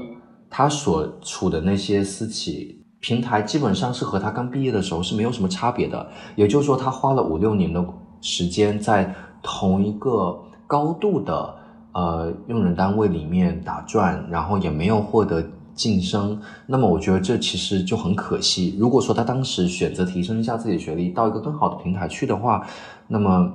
[0.49, 2.80] 他所处的那些私企。
[3.01, 7.83] 平台基本上是和他刚毕业的时候是没有什么差别的，也就是说，他花了五六年的
[8.21, 11.55] 时间在同一个高度的
[11.93, 16.39] 呃用人单位里面打转，然后也没有获得晋升。
[16.67, 18.75] 那么，我觉得这其实就很可惜。
[18.79, 22.63] 如果说他当时选择提升一下自己的学历，到一个更好的平台去的话，
[23.07, 23.51] 那么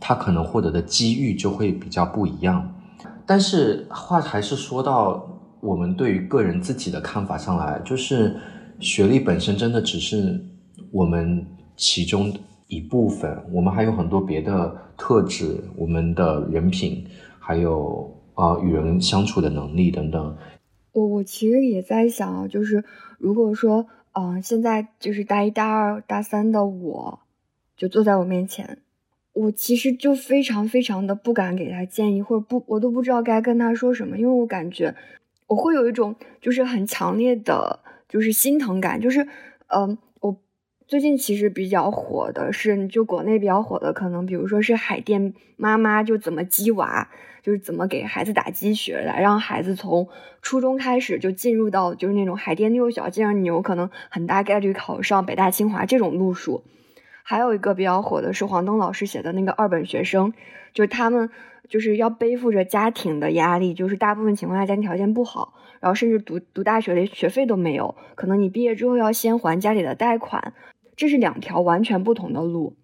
[0.00, 2.66] 他可能获得的机遇就会比较不一样。
[3.26, 5.28] 但是话还是说到
[5.60, 8.34] 我们对于个人自己的看法上来，就是。
[8.80, 10.40] 学历本身真的只是
[10.90, 12.32] 我们其中
[12.68, 17.04] 一部分，我们还有很多别的特质，我们的人品，
[17.38, 20.36] 还有啊与人相处的能力等等。
[20.92, 22.84] 我我其实也在想啊，就是
[23.18, 27.20] 如果说，嗯，现在就是大一、大二、大三的我，
[27.76, 28.78] 就坐在我面前，
[29.32, 34.94] 我其实就非常非常的不敢给他建议，或者不，我都不知道该跟他说什么，因为我感觉
[35.46, 37.80] 我会有一种就是很强烈的。
[38.08, 39.26] 就是心疼感，就是，
[39.68, 40.40] 嗯，我
[40.86, 47.08] 最近其实比较火的是，就国内比较火的，可能比如说是海淀妈妈就怎么鸡娃，
[47.42, 50.08] 就是怎么给孩子打鸡血来让孩子从
[50.42, 56.62] 初中开始就进入到就是那种海淀六小，这样你有可能很大概率考上北大清华这种路数。
[57.28, 60.32] 还有一个比较火的是黄登老师写的那个二本学生，
[60.72, 61.28] 就是他们。
[61.68, 70.54] 就是要背负着家庭的压力，就是大部分情况下家庭条件不好，然后甚至读读大学连学费都没有，可能你毕业之后要先还家里的贷款，
[70.94, 72.76] 这是两条完全不同的路。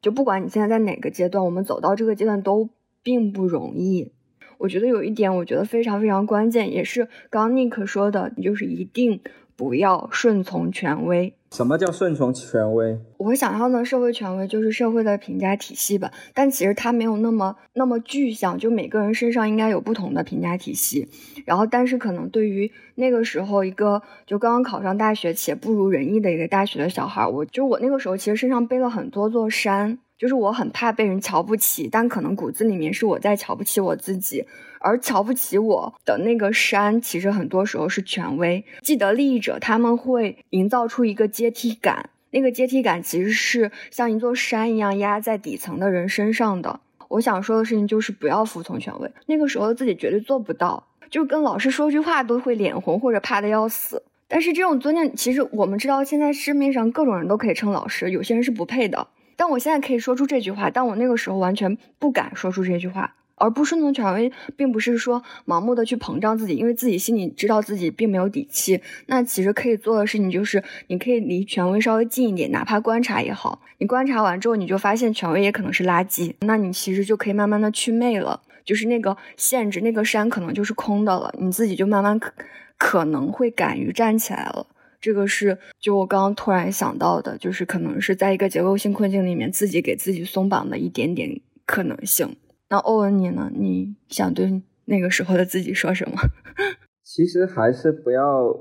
[0.00, 2.70] 就不管你现在在哪个阶段，我们走到这个阶段都
[3.02, 4.12] 并不容易。
[4.56, 9.20] 我觉得有一点，我觉得非常非常关键，也是刚 Nick 说的，就是一定
[9.56, 11.34] 不要顺从权威。
[11.52, 12.98] 什么叫顺从权威？
[13.18, 21.08] 我想要的社会权威就是社会的评价体系吧，但其实它没有那么那么具象，就每个人身上应该有不同的评价体系。
[21.44, 29.98] 然后，但是可能对于那个时候一个就刚刚考上大学且不如人意的一个大学的小孩，我就我那个时候其实身上背了很多座山。
[30.16, 34.44] 就是我很怕被人瞧不起，但可能骨子里面是我在瞧不起我自己，
[34.84, 38.62] 而瞧不起我的那个山，其实很多时候是权威。
[38.82, 46.80] 既得利益者他们会营造出一个阶梯感，那个阶梯感其实是像一座山一样压在底层的人身上的。
[47.08, 54.02] 我想说的事情就是不要服从权威，那个时候自己绝对做不到，就跟老师说句话都会脸红或者怕的要死。
[54.28, 59.08] 但是这种尊敬，其实我们知道，现在市面上各种人都可以称老师，有些人是不配的。
[59.36, 63.14] 但我现在可以说出这句话，但我那个时候完全不敢说出这句话。
[63.36, 68.80] 而不顺从权威，并不是说盲目的去膨胀自己，因为自己心里知道自己并没有底气。
[69.06, 73.60] 那其实可以做的事情就是，你可以离权威稍微近一点，哪怕观察也好。
[73.78, 82.32] 你观察完之后，你就发现权威也可能是垃圾，那你其实就可以慢慢的去魅了，就是那个限制，那个山可能就是空的了，你自己就慢慢可
[82.78, 84.66] 可能会敢于站起来了。
[85.00, 92.36] 这个是就我刚刚突然想到的，就是可能是在一个结构性困境里面，自己给自己松绑的一点点可能性。
[92.68, 93.50] 那欧文你呢？
[93.54, 96.16] 你想对那个时候的自己说什么？
[97.02, 98.54] 其实还是不要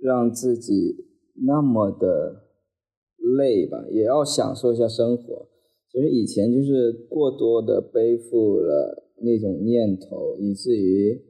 [0.00, 1.06] 让自己
[1.46, 2.46] 那么的
[3.36, 5.48] 累吧，也要享受一下生活。
[5.90, 11.20] 其实以前就是过多的背负了那种念头，以至于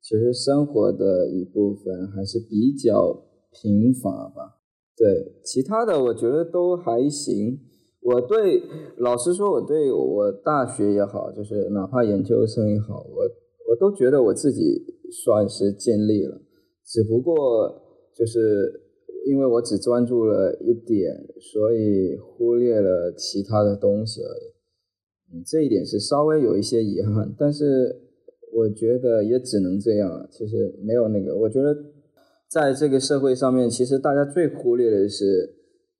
[0.00, 3.28] 其实生活的一部分还是比较。
[3.54, 4.62] 贫乏吧，
[4.96, 7.60] 对，其他的我觉得都还行。
[8.02, 8.62] 我对
[8.96, 13.22] 老实说，我对我大学也好，就是哪怕研究生也好，我
[13.70, 16.40] 我都觉得我自己算是尽力了。
[16.84, 17.80] 只不过
[18.14, 18.80] 就是
[19.26, 25.36] 因为我只专注了一点，所以忽略了其他的东西而已。
[25.36, 28.00] 嗯，这一点是稍微有一些遗憾，但是
[28.52, 30.28] 我觉得也只能这样了。
[30.30, 31.76] 其实没有那个，我觉得。
[32.52, 35.54] 在这个社会上面，其实大家最忽略的是，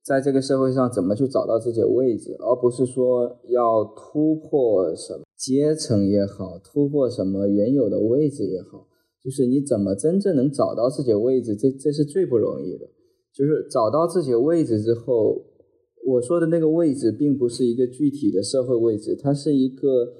[0.05, 8.87] 在这个社会上怎么去找到自己的位置，而不是说要突破什么阶层也好，突破什么原有的位置也好，
[9.23, 12.87] 就是你怎么真正能找到自己的位置，这这是最不容易的。
[13.33, 15.45] 就是找到自己的位置之后，
[16.05, 20.13] 我说的那个位置，并不是一个具体的社会位置，它是一个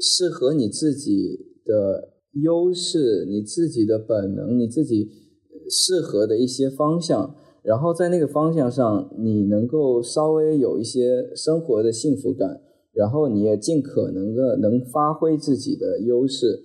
[0.00, 5.26] 适合你自己的优势、你自己的本能、你自己。
[5.70, 7.34] 适合的一些方向，
[7.68, 12.62] 然后在那个方向上，你能够稍微有一些生活的幸福感，
[12.94, 16.62] 然后你也尽可能的能发挥自己的优势，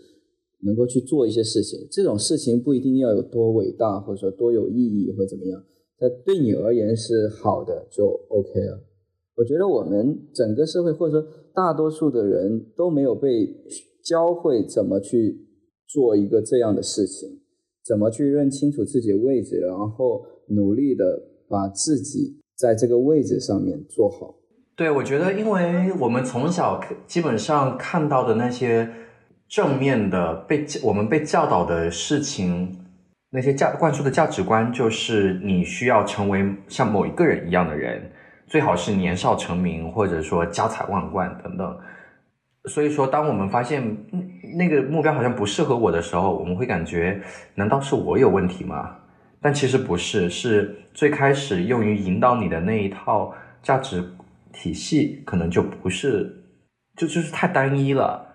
[0.62, 1.86] 能够去做一些事情。
[1.92, 5.62] 这种事情不一定要有多伟大，或者说多有意义或怎么样，
[6.00, 8.80] 但对你而言是好的就 OK 了。
[9.36, 13.54] 我觉得我们整个社会或者说大多数的人都没有被
[14.02, 15.46] 教会怎么去
[15.86, 17.42] 做一个这样的事情。
[17.86, 21.04] 怎么去认清楚自己的位置，然后努力的
[21.50, 24.36] 把自己在这个位置上面做好。
[24.76, 28.90] 对，我觉得，因为我们从小基本上看到的那些
[29.48, 32.76] 正面的被我们被教导的事情，
[33.30, 38.12] 那些价灌输的价值观，就是你需要成为像某一个人一样的人，
[38.48, 41.78] 最好是年少成名，或者说家财万贯等等。
[42.66, 43.84] 所以说，当我们发现
[44.58, 47.22] 那个目标好像不适合我的时候，我们会感觉，
[47.54, 48.96] 难道是我有问题吗？
[49.44, 54.02] 但其实不是，是最开始用于引导你的那一套价值
[54.54, 56.34] 体系，可能就不是，
[56.96, 58.26] 就就是太单一了，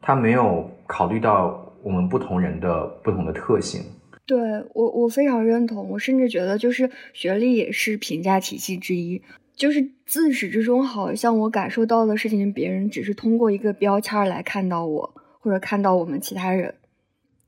[0.00, 3.82] 它没有考虑到我们不同人的不同的特性。
[4.24, 4.38] 对
[4.72, 9.20] 我，我非常认同，我甚至觉得，就是学历也是评价体系之一。
[9.56, 16.74] 就是自始至终，好像我感受到的事情，别人只是通过一个标签来看到我，或者看到我们其他人，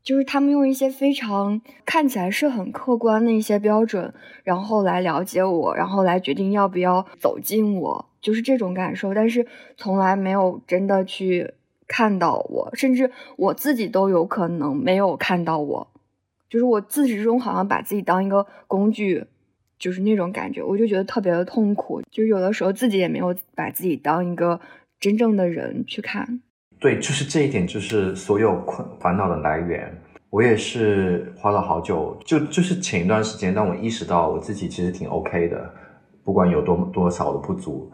[0.04, 4.12] 就是他们用一些非常看起来是很客观的一些标准，
[4.44, 9.14] 然后来了解我，然后来决定要不要走近我，就是这种感受。
[9.14, 9.46] 但是
[9.76, 11.54] 从来没有真的去
[11.88, 15.88] 看到我，甚至我自己都有可能没有看到我，
[16.48, 19.24] 就是我自始至终好像把自己当一个工具。
[19.76, 22.00] 就是那种感觉，我就觉得特别的痛苦。
[22.10, 24.58] 就有的时候自己也没有把自己当一个
[24.98, 26.40] 真正的人去看。
[26.84, 29.90] 对，就是这一点，就是所有困烦恼的来源。
[30.28, 35.72] 我也是花了好久，就就是前一段时间，当我意识到我自己其实挺 OK 的，
[36.22, 37.90] 不管有多多少的不足，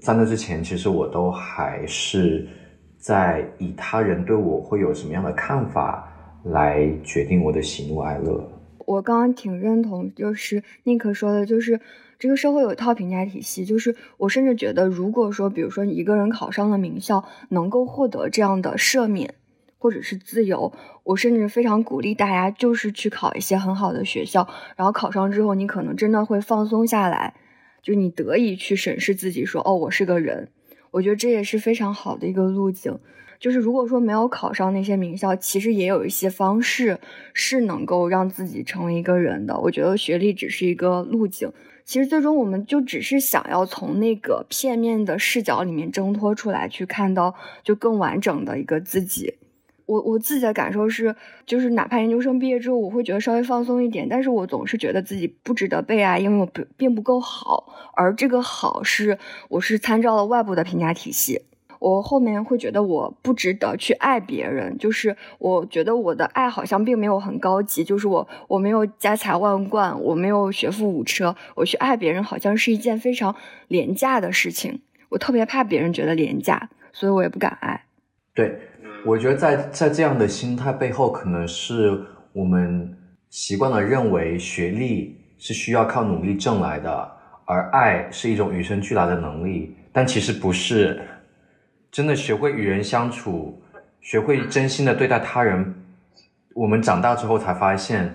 [0.00, 2.48] 在那之前，其实我都还是
[2.96, 6.10] 在以他人对我会有什么样的看法
[6.44, 8.42] 来决定我的喜怒哀乐。
[8.86, 11.78] 我刚刚挺认同，就是宁可说的，就是
[12.22, 19.34] 这个社会有一套评价体系，就是我甚至觉得，如果说，比如说一个人考上了名校，能够获得这样的赦免
[19.76, 27.34] 或者是自由，我甚至非常鼓励大家，就是去考一些很好的学校，然后考上之后，你可能真的会放松下来，
[27.82, 30.48] 就你得以去审视自己，说，哦，我是个人，
[30.92, 33.00] 我觉得这也是非常好的一个路径。
[33.40, 37.00] 就是如果说没有考上那些名校，其实也有一些方式
[37.34, 39.58] 是能够让自己成为一个人的。
[39.58, 41.50] 我觉得学历只是一个路径，
[41.84, 49.34] 其实最终我们就只是想要从那个片面的视角里面挣脱出来，去看到就更完整的一个自己。
[49.84, 51.14] 我我自己的感受是，
[51.44, 59.18] 就是哪怕研究生毕业之后，我会觉得稍微放松一点，但是我总是觉得自己不值得被爱，因为我并并不够好，而这个好是
[59.50, 61.42] 我是参照了外部的评价体系。
[61.82, 73.34] 我后面会觉得我不值得去爱别人，就是我觉得我的爱好像并没有很高级，就是我我没有家财万贯，我没有学富五车，我去爱别人好像是一件非常
[73.66, 77.84] 廉价的事情，我特别怕别人觉得廉价，所以我也不敢爱。
[78.32, 78.56] 对，
[79.04, 82.00] 我觉得在在这样的心态背后，可能是
[82.32, 82.96] 我们
[83.28, 87.10] 习惯了认为学历是需要靠努力挣来的，
[87.44, 91.02] 而爱是一种与生俱来的能力，但其实不是。
[91.92, 93.62] 真的学会与人相处，
[94.00, 95.74] 学会真心的对待他人。
[96.54, 98.12] 我们长大之后才发现，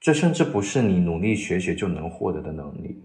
[0.00, 3.02] 这甚至不是你努力学学就能获得的能力。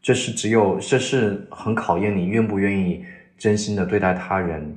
[0.00, 3.04] 这是只有，这是很考验你愿不愿意
[3.36, 4.74] 真心的对待他人，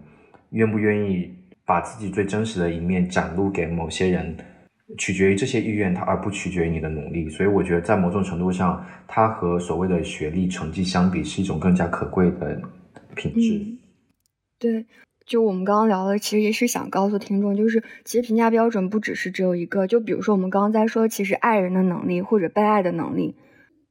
[0.50, 1.34] 愿不愿意
[1.66, 4.36] 把自己最真实的一面展露给某些人，
[4.98, 7.30] 取决于这些意愿，它而不取决于你的努力。
[7.30, 12.62] 所以我觉得，在某种程度上，它和所谓的学历成绩相比，是一种更加可贵的
[13.16, 13.66] 品质。
[14.62, 14.86] 对，
[15.26, 19.88] 就我们刚刚聊的，其实也是想告诉听众，就是其实评价标准不只是只有一个。
[19.88, 23.34] 就比如说我们刚刚在说，其实爱人的能力或者被爱的能力，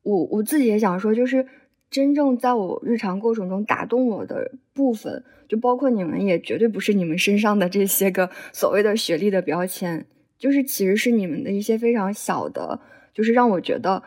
[0.04, 1.44] 我我自己也想说，就是
[1.90, 10.06] 真正在我日常过程中打动我的部分，就包括你们，也绝对不是你们身上的这些个所谓的学历的标签，
[10.38, 12.78] 就是其实是你们的一些非常小的，
[13.12, 14.04] 就是让我觉得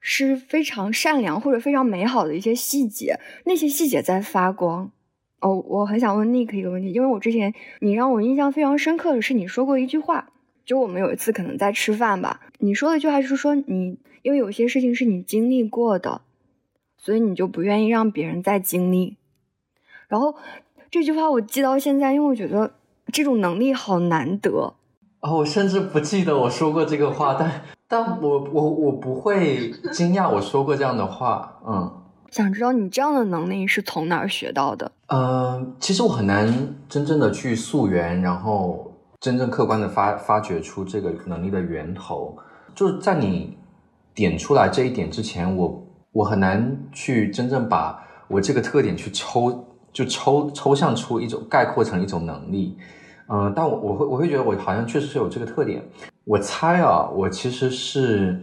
[0.00, 4.90] 是非常善良或者非常美好的一些细节，那些细节在发光。
[5.44, 10.30] 哦，我很想问 Nick 一个问题，因为我之前你让我印象非常深刻的是你说过一句话，
[10.64, 16.22] 就我们有一次可能在吃饭吧，你说的一句话就是说你因为有些事情是你经历过的，
[16.96, 19.18] 所以你就不愿意让别人再经历。
[20.08, 20.34] 然后
[20.90, 22.72] 这句话我记到现在，因为我觉得
[23.12, 24.72] 这种能力好难得。
[25.20, 32.00] 哦，我甚至不记得我说过这个话，但但我我我不会惊讶我说过这样的话，嗯。
[32.34, 34.90] 想知道你这样的能力是从哪儿学到的？
[35.06, 36.52] 嗯，其实我很难
[36.88, 42.36] 真正的去溯源，然后真正客观的发发掘出这个能力的源头。
[42.74, 43.56] 就是在你
[44.16, 52.76] 点出来这一点之前，我我很难去真正把我这个特点去抽，就抽抽象出一种概括成一种能力。
[53.28, 55.80] 嗯，但我我会我会觉得我好像确实是有这个特点。
[56.24, 58.42] 我猜啊，我其实是。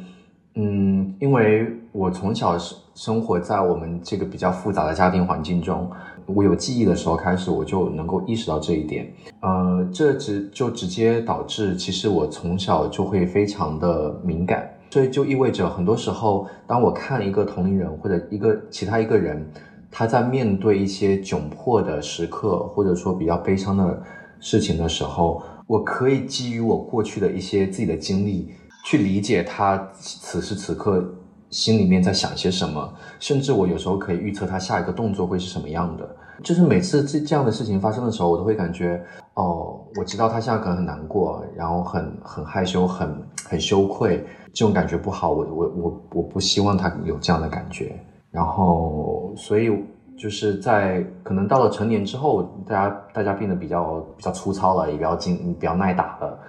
[0.55, 5.89] 嗯，因为我从小生生活在我们这个比较复杂的家庭环境中，
[6.25, 9.09] 我有记忆的时候开始，我就能够意识到这一点。
[9.39, 19.49] 呃，这直就直接导致，其实我从小就会非常的敏感，所以就意味着很多时候，当我看一个同龄人或者一个其他一个人，
[19.89, 24.03] 他在面对一些窘迫的时刻，或者说比较悲伤的
[24.41, 28.49] 事情的时候，我可以基于我过去的一些自己的经历。
[28.83, 31.03] 去理解他此时此刻
[31.49, 36.15] 心里面在想些什么，甚至我有时候可以预测他下一个动作会是什么样的。
[36.43, 38.99] 就是每次这这样的事情发生的时候，我都会感觉，
[39.35, 43.15] 哦，我知道他现在可能很难过，然后很很害羞，很
[43.47, 45.29] 很羞愧，这种感觉不好。
[45.29, 47.95] 我我我我不希望他有这样的感觉。
[48.31, 49.69] 然后，所以
[50.17, 56.39] 就是在可能到了成年之后，大家大家变得比较比较粗糙了，也比较精，比较耐打了。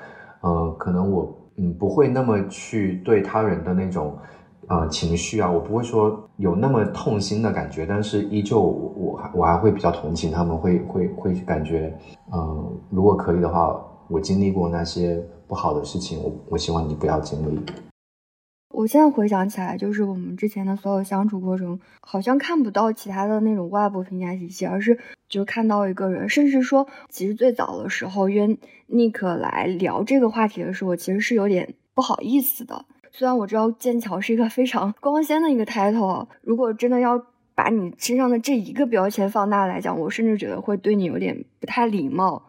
[0.40, 1.41] 呃，可能我。
[1.56, 4.16] 嗯，不会那么去对他人的那种，
[4.68, 11.92] 呃，情绪啊，我不会说有那么痛心的感觉，但是依旧，我还我还会比较同情他们，会会会感觉，
[12.32, 13.78] 嗯，如果可以的话，
[14.08, 17.60] 我经历过那些不好的事情，我我希望你不要经历。
[18.72, 24.98] 我现在回想起来，就是我们之前的所有相处过程，好像看不到其他的那种外部评价体系，而是
[25.28, 28.56] 就看到一个人，甚至说，其实最早的时候约
[28.86, 32.84] 尼克来聊这个话题的时候，我其实是有点不好意思的。
[33.10, 37.22] 虽然我知道剑桥是一个非常 光鲜的一个 title，如果真的要
[37.54, 42.42] 把你身上的这一个标签放大来讲，我甚至觉得会对你有点不太礼貌。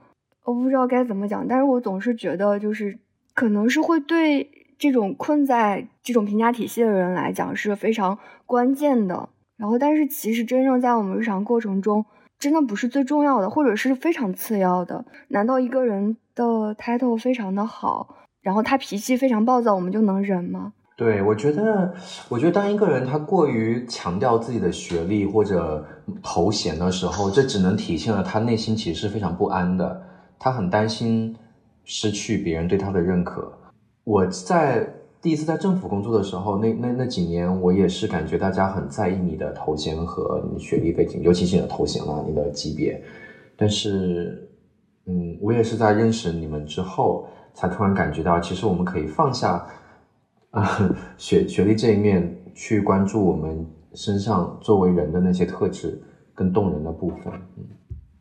[0.45, 2.97] 我不知道该怎么讲，但是我总是觉得，就是
[3.33, 4.62] 可能是会对。
[4.83, 9.29] 这种困在这种评价体系的人来讲是非常关键的。
[9.55, 12.05] 然后，但是其实真正在我们日常过程中，
[12.37, 15.05] 真的不是最重要的，或者是非常次要的。
[15.29, 20.73] 难道一个人的 title 非常的好，然后他脾气非常暴躁，我们就能忍吗？
[20.97, 21.93] 对，我觉得，
[22.27, 25.85] 我觉得当一个人他过于强调自己的学历或者
[26.21, 30.03] 头衔的时候，这只能体现了他内心其实是非常不安的，
[30.37, 31.35] 他很担心
[31.85, 33.51] 失去别人对他的认可。
[34.03, 34.87] 我在
[35.21, 43.01] 第一次在政府工作的时候，那那那几年，我也是感觉大家很在意你的头衔和你学历背景，尤其是你的头衔啦，你的级别。
[43.55, 44.49] 但是，
[45.05, 49.65] 嗯，我也是在认识你们之后，才突然感觉到，其实我们可以放下。
[50.51, 55.99] 啊，学学历这一面去关注我们身上作为人的那些特质
[56.35, 57.65] 跟动人的部分，嗯，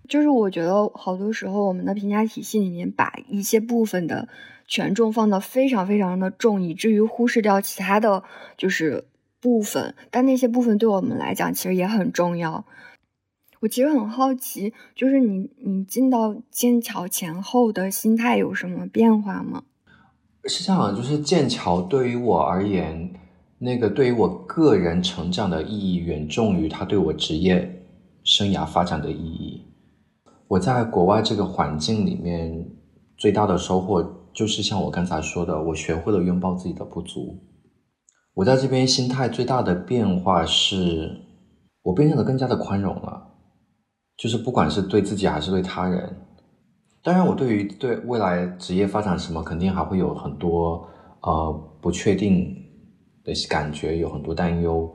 [0.08, 4.28] 就是我觉得好多时候我们的评价体系里面把一些部分的
[4.66, 8.22] 权重放得非常非常的重，以至于忽视掉其他的
[8.56, 9.04] 就是
[9.40, 12.64] 部分，但那些部分对我们来讲其实也很重要。
[13.60, 19.62] 我其实很好奇，就是你你进到剑桥前后的心态有什么变化吗？
[20.44, 23.12] 是这样，就是剑桥对于我而言，
[23.58, 27.84] 那个对于我个人成长的意义远重于它对我职业
[28.24, 29.64] 生涯发展的意义。
[30.48, 32.68] 我在国外这个环境里面
[33.16, 37.38] 最大的收获，就是像我刚才说的，我学会了拥抱自己的不足。
[38.34, 41.20] 我在这边心态最大的变化是，
[41.82, 43.34] 我变得更加的宽容了，
[44.16, 46.16] 就是不管是对自己还是对他人。
[47.02, 50.88] 当然，我对于对未来职业发展什么，肯定还会有很多
[51.20, 52.56] 呃不确定
[53.24, 54.90] 的感觉，有很多担忧。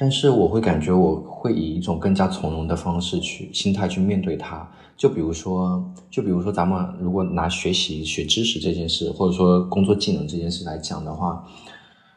[0.00, 4.66] 但是我会感觉我会以一种更加从容的方式去心态去面对它。
[4.96, 11.44] 就比如说，就比如说咱们如果拿学习学知识这件事，或者说工作技能这件事来讲的话，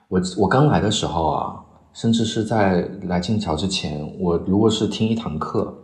[0.07, 1.59] 我我刚来的时候啊，
[1.91, 5.79] 甚至是在来剑桥之前，我如果是听一堂课。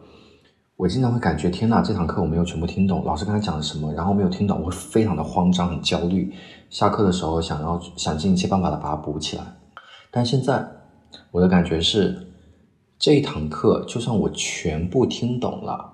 [0.78, 6.34] 我经常会感觉，天呐，这堂课我没有全部听懂，老师刚才讲了什么，然后没有听懂，我会非常的慌张，很焦虑。
[6.70, 9.44] 下课的时候，想要想尽一切办法的把它补起来。
[10.10, 10.66] 但现在，
[11.32, 12.28] 我的感觉是，
[12.98, 15.94] 这一堂课就算我全部听懂了，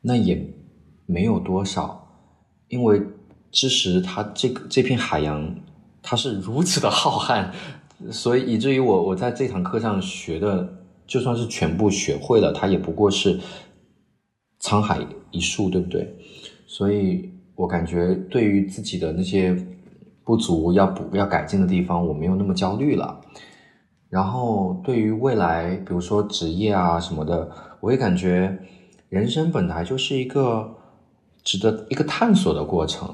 [0.00, 0.54] 那也
[1.06, 2.08] 没有多少，
[2.68, 3.02] 因为
[3.50, 5.54] 知识它这个这片海洋，
[6.02, 7.50] 它是如此的浩瀚，
[8.10, 10.76] 所以以至于我我在这堂课上学的，
[11.06, 13.40] 就算是全部学会了，它也不过是。
[14.62, 16.14] 沧海一粟，对不对？
[16.66, 19.56] 所以我感觉对于自己的那些
[20.22, 23.22] 不足要补、要改进的地方，我没有那么焦虑了。
[24.10, 27.50] 然后对于未来，比如说职业啊什么的，
[27.80, 28.58] 我也感觉
[29.08, 30.76] 人生本来就是一个
[31.42, 33.08] 值得一个探索的过程。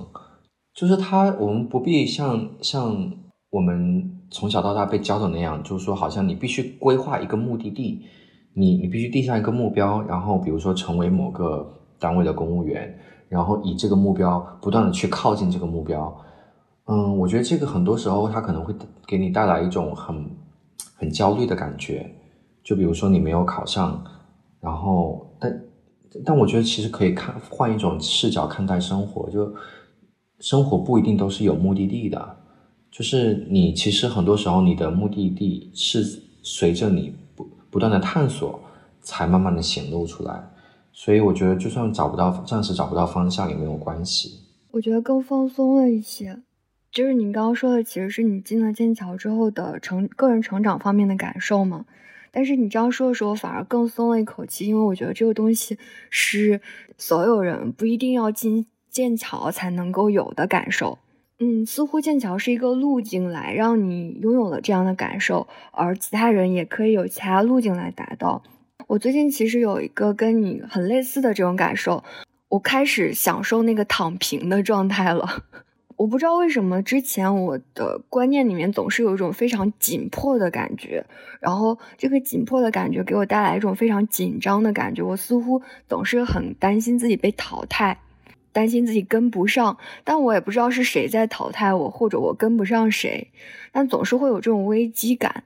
[0.74, 3.12] 就是他，我们不必像像
[3.51, 8.07] 我们从小到大被教的那样，就是说好像你必须规划一个目的地。
[8.59, 16.16] 你你必须定下一个目标，然后比如说成为某个单位的公务员，然后以这个目标不断的去靠近这个目标。
[16.86, 18.74] 嗯，我觉得这个很多时候它可能会
[19.07, 20.26] 给你带来一种很
[20.97, 22.11] 很焦虑的感觉。
[22.64, 24.05] 就比如说你没有考上，
[24.61, 25.62] 然后但
[26.24, 29.55] 但我觉得其实可以看换一种视角看待生活，就
[30.40, 32.36] 生活不一定都是有目的地的，
[32.90, 36.03] 就是你其实很多时候你的目的地是
[36.42, 37.14] 随着你。
[37.36, 38.59] 不不断的探索，
[39.03, 40.42] 才慢慢的显露出来。
[40.94, 44.40] 所以我觉得，就算找不到，暂时找不到方向也没有关系。
[44.70, 46.42] 我觉得更放松了一些。
[46.97, 51.84] 就是你刚刚说的，其实是你进了剑桥之后的成个人成长方面的感受嘛。
[52.30, 55.76] 但是你这样说的时候，反而更松了一口气，因为我觉得这个东西
[56.09, 56.62] 是
[56.97, 60.99] 所有人不一定要进剑桥才能够有的感受。
[61.38, 68.42] 嗯，似乎剑桥是一个路径来让你拥有了这样的感受，而其他人也可以有其他路径来达到。
[68.86, 72.03] 我最近其实有一个跟你很类似的这种感受，
[72.49, 75.42] 我开始享受那个躺平的状态了。
[75.97, 81.05] 我不知道为什么之前我的观念里面总是有一种非常紧迫的感觉，
[81.40, 87.99] 然后这个紧迫的感觉给我带来一种非常紧张的感觉，我似乎总是很担心自己被淘汰。
[88.53, 93.30] 担心自己跟不上，但我也不知道是谁在淘汰我，或者我跟不上谁，
[93.70, 95.44] 但总是会有这种危机感。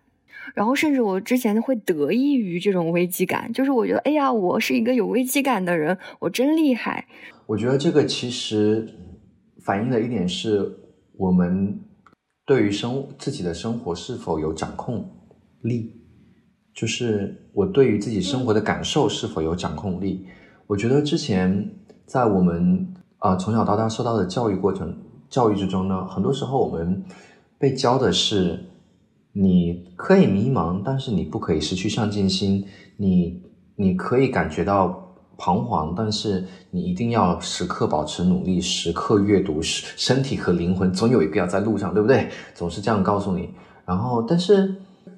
[0.54, 7.08] 然后甚至我之前会得益于这种危机感，就是我觉得，哎呀，我是一个有危机感的人，我真厉害。
[7.46, 8.88] 我觉得这个其实
[9.64, 10.78] 反映的一点是
[11.16, 11.80] 我们
[12.44, 15.08] 对于生自己的生活是否有掌控
[15.62, 16.00] 力，
[16.74, 20.26] 就是我对于自己生活的感受是否有掌控力。
[20.66, 22.94] 我觉得之前在我们。
[23.20, 24.96] 啊，从小到大受到的教育过程、
[25.28, 27.04] 教育之中呢，很多时候我们
[27.58, 28.58] 被教的是，
[29.34, 32.64] 你可以迷茫，但是你不可以失去上进心。
[32.96, 33.42] 你
[33.76, 35.09] 你可以感觉到
[35.40, 42.28] 彷徨，但是你一定要时刻保持努力，时刻阅读，身体和灵魂总有一个要在路上，对不对？
[42.54, 43.48] 总是这样告诉你。
[43.86, 44.74] 然后，但是。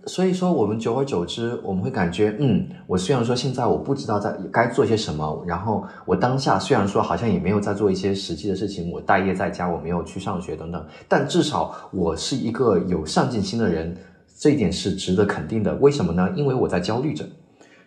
[0.06, 13.96] 所以说，我们久而久之，我们会感觉，嗯，我虽然说现在我不知道在该做些什么，然后我当下虽然说好像也没有在做一些实际的事情，我待业在家，我没有去上学等等，但至少我是一个有上进心的人，
[14.36, 15.72] 这一点是值得肯定的。
[15.76, 16.28] 为什么呢？
[16.34, 17.24] 因为我在焦虑着，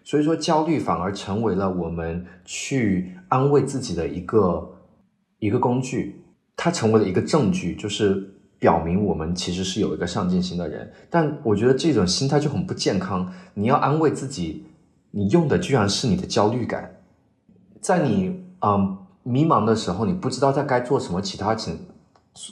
[0.05, 4.77] 所以说焦虑反而成为了我们去安慰自己的一个
[5.39, 6.23] 一个工具，
[6.55, 8.31] 它成为了一个证据，就是。
[8.57, 13.31] 表明我们其实是有一个上进心的人，但我觉得这种心态就很不健康。
[13.53, 14.65] 你要安慰自己，
[15.11, 16.95] 你用的居然是你的焦虑感。
[17.81, 21.77] 在你嗯迷茫的时候，你不知道在该做什么其他情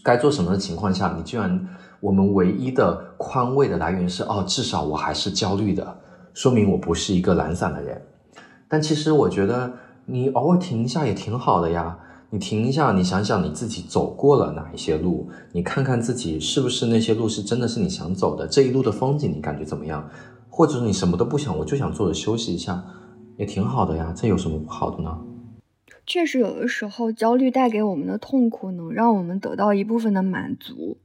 [0.03, 1.67] 该做什么的情况下，你居然
[2.01, 5.97] 我们唯一的宽慰的来源是哦，至少我还是焦虑的，
[6.33, 8.01] 说明我不是一个懒散的人。
[8.67, 9.73] 但其实我觉得
[10.05, 11.99] 你偶尔停一下也挺好的呀。
[12.29, 20.09] 你停一下，你想想你自己走过了哪一些路，你看看自己是不是那些路是真的是你想走的，这一路的风景你感觉怎么样？
[20.49, 22.83] 或者你什么都不想，我就想坐着休息一下，
[23.37, 25.19] 也挺好的呀，这有什么不好的呢？
[26.07, 30.97] 确实，有的时候焦虑带给我们的痛苦，能让我们得到一部分的满足，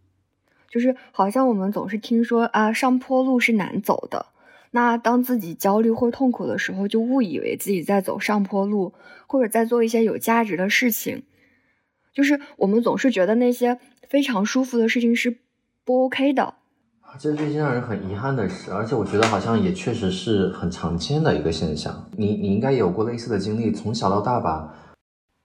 [0.70, 4.24] 就是好像我们总是听说啊，上坡路是难走的。
[4.70, 8.92] 那当自己焦虑或痛苦的时候，就误以为自己在走上坡路，
[9.26, 11.22] 或者在做一些有价值的事情。
[12.12, 15.38] 就是我们总是觉得那些非常舒服的事情是
[15.84, 16.54] 不 OK 的。
[17.18, 22.10] 这是一件让人很遗憾的事，而且我觉得好像也确实是很常见的一个现象。
[22.16, 24.74] 你你应该有过类似的经历，从小到大吧。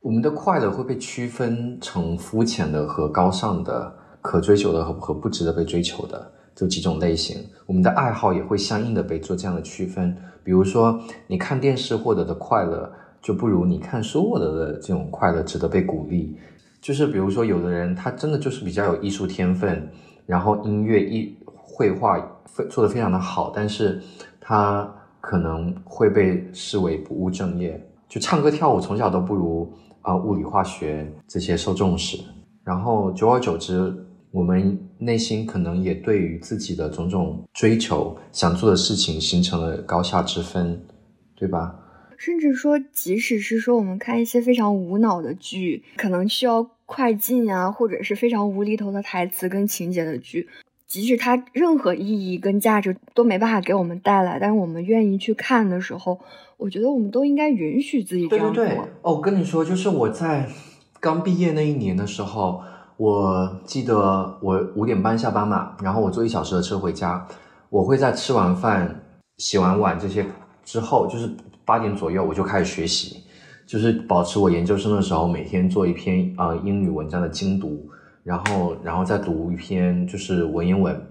[0.01, 6.33] 我们的快乐会被区分成肤浅的和高尚的，可追求的和和不值得被追求的。
[6.55, 10.15] 这几种类型，我们的爱好也会相应的被做这样的区分。
[10.43, 12.91] 比如说，你看电视获得的快乐，
[13.21, 16.37] 就不如你看书获得的这种快乐值得被鼓励。
[16.81, 19.89] 就是比如说，有的人他真的就是比较有艺术天分，
[20.25, 22.19] 然后音乐、艺绘画
[22.69, 24.01] 做的非常的好，但是
[24.39, 27.81] 他可能会被视为不务正业。
[28.07, 32.17] 就唱歌跳舞从小都不如啊物理化学这些受重视，
[32.63, 34.05] 然后久而久之。
[34.33, 40.83] 我们内心可能也对于自己的种种追求、想做的事情形成了高下之分，
[41.35, 41.75] 对吧？
[42.17, 50.49] 甚至说，即使是说我们看一些非常无脑的剧，可能需要快进啊，或者是非常无厘头的台词跟情节的剧，
[50.87, 56.19] 即使它任何意义跟价值都没办法给我们带来，但是我们愿意去看的时候，
[56.57, 58.65] 我觉得我们都应该允许自己这样做。
[58.65, 60.49] 对对对，哦，我跟你说，就是我在
[60.99, 62.63] 刚毕业那一年的时候。
[62.97, 67.27] 我记得我五点半下班嘛，然后我坐一小时的车回家。
[67.69, 69.03] 我会在吃完饭、
[69.37, 70.23] 洗完碗这些
[70.63, 71.27] 之后，就是
[71.65, 73.23] 八点左右我就开始学习，
[73.65, 77.89] 就是保持我研究生的时候每天做一篇呃英语文章的精读，
[78.23, 81.03] 然后然后再读一篇就是文言文。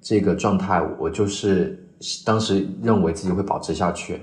[0.00, 1.84] 这个状态我就是
[2.24, 4.20] 当时认为自己会保持下去，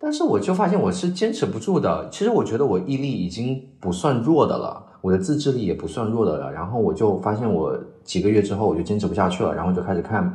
[0.00, 2.08] 但是我就发现我是坚持不住的。
[2.10, 4.86] 其实我觉得我毅力已经不算弱的了。
[5.00, 10.32] 我的自制力也不算弱的了，然后我就发现我几个月之后我就坚持不下去了，然后就开始看，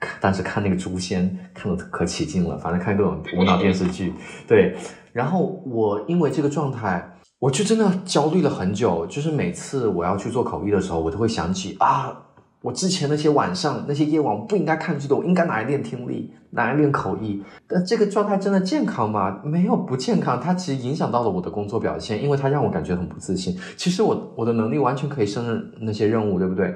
[0.00, 4.12] 看但是看那个《诛仙》看的可起劲了，反正看各种无脑电视剧，
[4.46, 4.76] 对，
[5.12, 12.25] 然后我因为这个状态，我就真的焦虑了很久，就是每次我要去做口译的时候，我都会想起啊。
[12.66, 17.40] 我之前那些晚上那些夜晚，不应该看剧的，我应该拿来练听力，拿来练口译。
[17.68, 19.40] 但这个状态真的健康吗？
[19.44, 23.56] 没有不健康，它其实影响到了我的工作表现，因为它让我感觉很不自信。
[23.76, 26.74] 其实我我的能力完全可以胜任那些任务，对不对？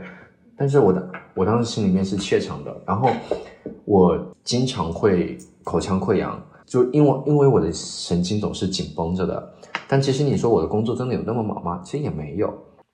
[0.57, 3.11] 但是我的我当时心里面是怯场的，然后
[3.85, 9.53] 我经常会口腔溃疡，就因为因为我的神经总是紧绷着的。
[9.89, 11.81] 但其实你说我的工作真的有那么忙吗？
[11.85, 12.49] 其实也没有。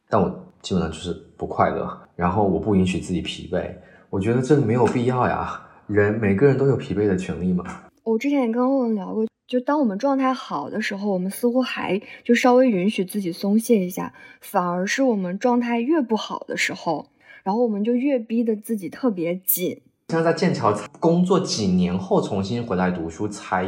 [0.09, 0.35] 但我。
[0.63, 3.71] 基本上就是不快乐，然后我不允许自己疲惫，
[4.11, 5.63] 我觉得这个没有必要呀。
[5.87, 7.65] 人每个人都有疲惫的权利嘛。
[8.03, 17.07] 我之前也跟欧文聊过，就当我们状态好的时候，我们似乎还就稍微允许自己松懈一下，反而是我们状态越不好的时候，
[17.45, 19.81] 然后我们就越逼得自己特别紧。
[20.09, 23.67] 像在剑桥工作几年后重新回来读书，才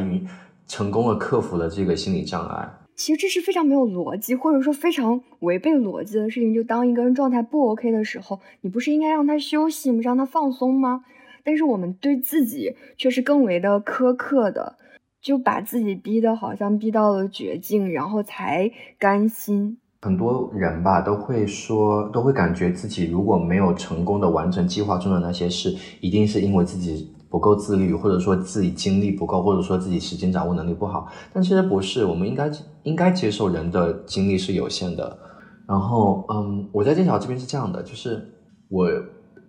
[0.67, 2.69] 成功的克服了这个心理障碍。
[2.99, 6.53] 其实这是非常没有逻辑，或者说非常违背逻辑的事情。
[6.53, 10.01] 就当一个人状态不 OK 的时候，你不是应该让他休息吗？
[10.03, 11.05] 让他放松吗？
[11.45, 14.77] 但是我们对自己却是更为的苛刻的，
[15.23, 18.69] 就把自己逼得好像逼到了绝境，然后才
[18.99, 19.79] 甘心。
[20.03, 31.09] 很多人吧都会说，都会感觉自己如果没有成功的完成计划中的那些事，一定是因为自己不够自律，或者说自己精力不够，或者说自己时间掌握能力不好。
[31.33, 32.51] 但其实不是，我们应该
[32.85, 35.19] 应该接受人的精力是有限的。
[35.67, 38.27] 然后，嗯，我在剑桥这边是这样的，就是
[38.71, 38.89] 我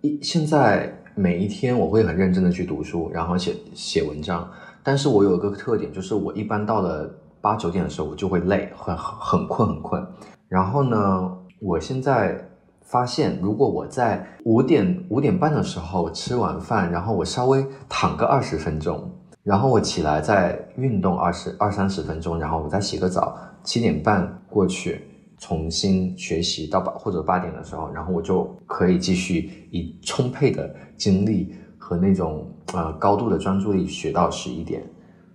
[0.02, 4.46] 一现在每一天我会很认真的去读书，然后写写文章。
[4.82, 7.10] 但是我有一个特点，就是我一般到了
[7.40, 10.06] 八九点的时候，我就会累，很很困很困。
[10.48, 12.49] 然后呢，我现在
[12.90, 19.08] 发现，如果我在五点五点半的时候吃完饭，然后我稍微躺个二十分钟，
[19.44, 25.06] 然后我起来再运动二十二三十分钟，然后我再洗个澡，七点半过去
[25.38, 34.82] 重新学习到八或者八点的时候，然后我就可以继续以充沛的精力和那种呃高度的专注力学到十一点。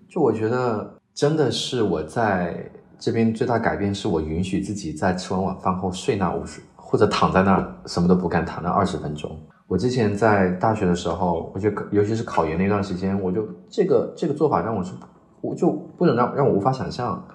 [0.09, 2.69] 就我觉得真的是我在。
[2.97, 9.35] 这边最大改变是我允许自己在吃完晚饭后睡那五十，或者躺在那儿什么都不干，躺那二十分钟。
[9.67, 14.93] 我之前在大学的时候，我觉得尤其是考研那段时间，我就这个这个做法让我是，
[15.41, 17.27] 我就不能让让我无法想象。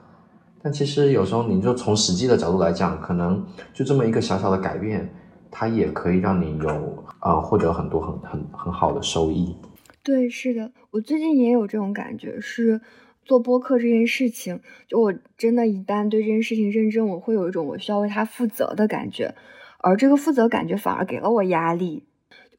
[0.63, 3.45] 但其实有时候你就从实际的角度来讲，可能
[3.75, 5.13] 就这么一个小小的改变，
[5.51, 9.57] 它也可以让你有呃获得很多很很很好的收益。
[10.05, 12.81] 对，是的，我最近也有这种感觉是。
[13.25, 19.35] 做播客这件事情，就我真的，一旦对这件事情认真，我会有一种我需要为他负责的感觉，
[19.79, 22.05] 而这个负责感觉反而给了我压力，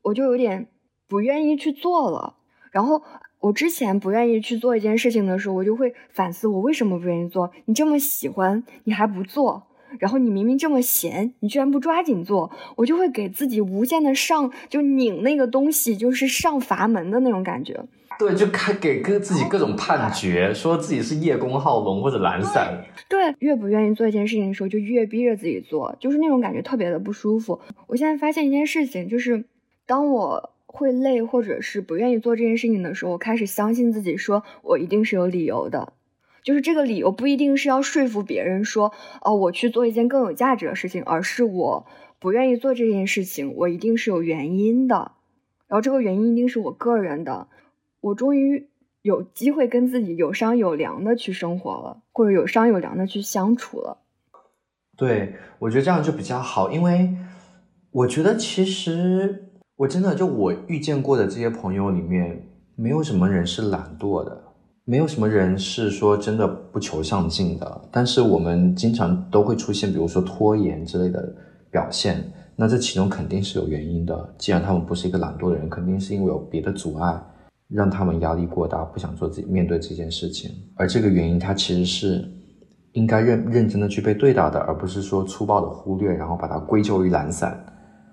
[0.01, 0.67] 我就有点
[1.07, 2.35] 不愿意去做了。
[2.71, 3.03] 然后
[3.39, 7.51] 我之前不愿意去做一件事情的时候，我就会反思我为什么不愿意做。
[7.65, 9.67] 你这么喜欢，你还不做？
[9.99, 17.83] 然后你明明这么闲，你居然不抓紧做，我就会给自己无限的上，就拧那个东西，就是上阀门的那种感觉。
[18.19, 22.83] 对，就开给各自己各种判决，说自己是叶公好龙或者懒散。
[23.09, 27.59] 对，越不愿意做一件事情的时候，就越逼着自己做，就是那种感觉特别的不舒服。
[27.87, 29.45] 我现在发现一件事情，就是
[29.87, 35.93] 当我会累或者是不愿意做这件事情的时候，我开始相信自己，说我一定是有理由的，
[36.43, 41.87] 就是这个理由不一定是要说服别人说，哦，我去做一件更有价值的事情，而是我
[42.19, 45.13] 不愿意做这件事情，我一定是有原因的，
[45.67, 47.47] 然后这个原因一定是我个人的。
[48.01, 48.67] 我终于
[49.03, 53.97] 有机会跟自己有商有量的去生活了，或者有商有量的去相处了。
[54.97, 57.09] 对，我觉得这样就比较好，因为
[57.91, 64.43] 我觉得其实我真的就我遇见过的这些朋友里面，没有什么人是懒惰的，
[64.85, 67.81] 没有什么人是说真的不求上进的。
[67.91, 71.35] 但是我们经常都会出现，比如说拖延之类的
[71.71, 72.23] 表现，
[72.55, 74.35] 那这其中肯定是有原因的。
[74.37, 77.19] 既然他们不是一个懒惰的人，肯定是因为有别的阻碍。
[77.73, 82.29] 让他们压力过大，不想做自己面对这件事情，而这个原因，它其实是
[82.91, 87.57] 应该认认真的去被对待的，而不是说粗暴的忽略，然后把它归咎于懒散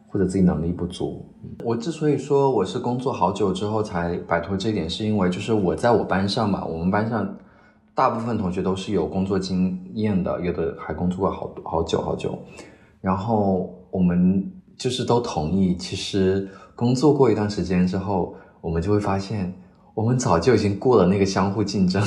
[0.07, 1.27] 或者自己能力不足。
[1.65, 7.37] 我之所以说我是工作好久之后才摆脱这一点，是因为就是我在我班上嘛，我们班上
[7.97, 12.39] 大部分同学都是有工作经验的，有的还工作过好好久好久，
[13.01, 18.37] 然后我们就是都同意，其实工作过一段时间之后。
[18.61, 19.55] 我们就会发现，
[19.95, 22.03] 我们早就已经过了那个相互竞争、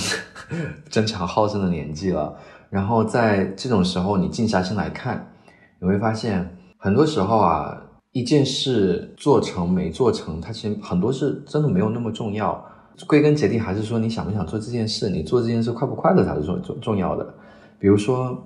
[0.89, 2.36] 争强好胜的年纪了。
[2.70, 5.34] 然后在这种时候，你静下心来看，
[5.80, 7.82] 你会发现，很多时候啊，
[8.12, 12.64] 一件事做成没做成，它其实很多事真的没有那么重要。
[13.08, 17.34] 归根结底，还是说你想不想做这件事，你做这件事快不快乐才是重重重要的。
[17.80, 18.38] 比如说，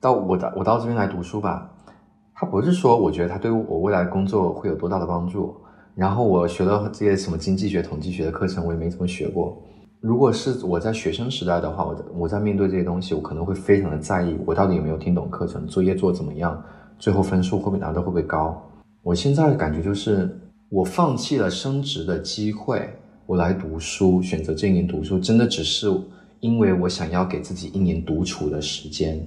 [0.00, 1.70] 到我到我到这边来读书吧，
[2.34, 5.56] 它不是说我觉得它对我未来工作会有多大的帮助。
[5.96, 9.60] 然后我学了这些什么经济学、统计学的课程，我也没怎么学过。
[9.98, 16.62] 如果是我在学生时代的话，我我在面对这些东西，我可能会非常的在意，我到底有没有听懂课程，作业做怎么样，
[16.98, 18.62] 最后分数会不会拿的会不会高。
[19.02, 20.38] 我现在的感觉就是，
[20.68, 22.86] 我放弃了升职的机会，
[23.24, 25.90] 我来读书，选择这一年读书，真的只是
[26.40, 29.26] 因为我想要给自己一年独处的时间，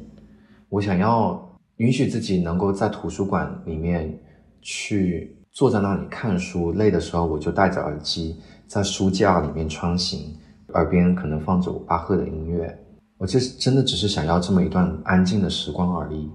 [0.70, 4.16] 我想要允许自己能够在图书馆里面
[4.62, 5.36] 去。
[5.60, 10.34] 坐在那里看书，累的时候我就戴着耳机在书架里面穿行，
[10.74, 12.74] 耳边可能放着巴赫的音乐。
[13.18, 16.32] 我这真的只是想要这么一段安静的时光而已。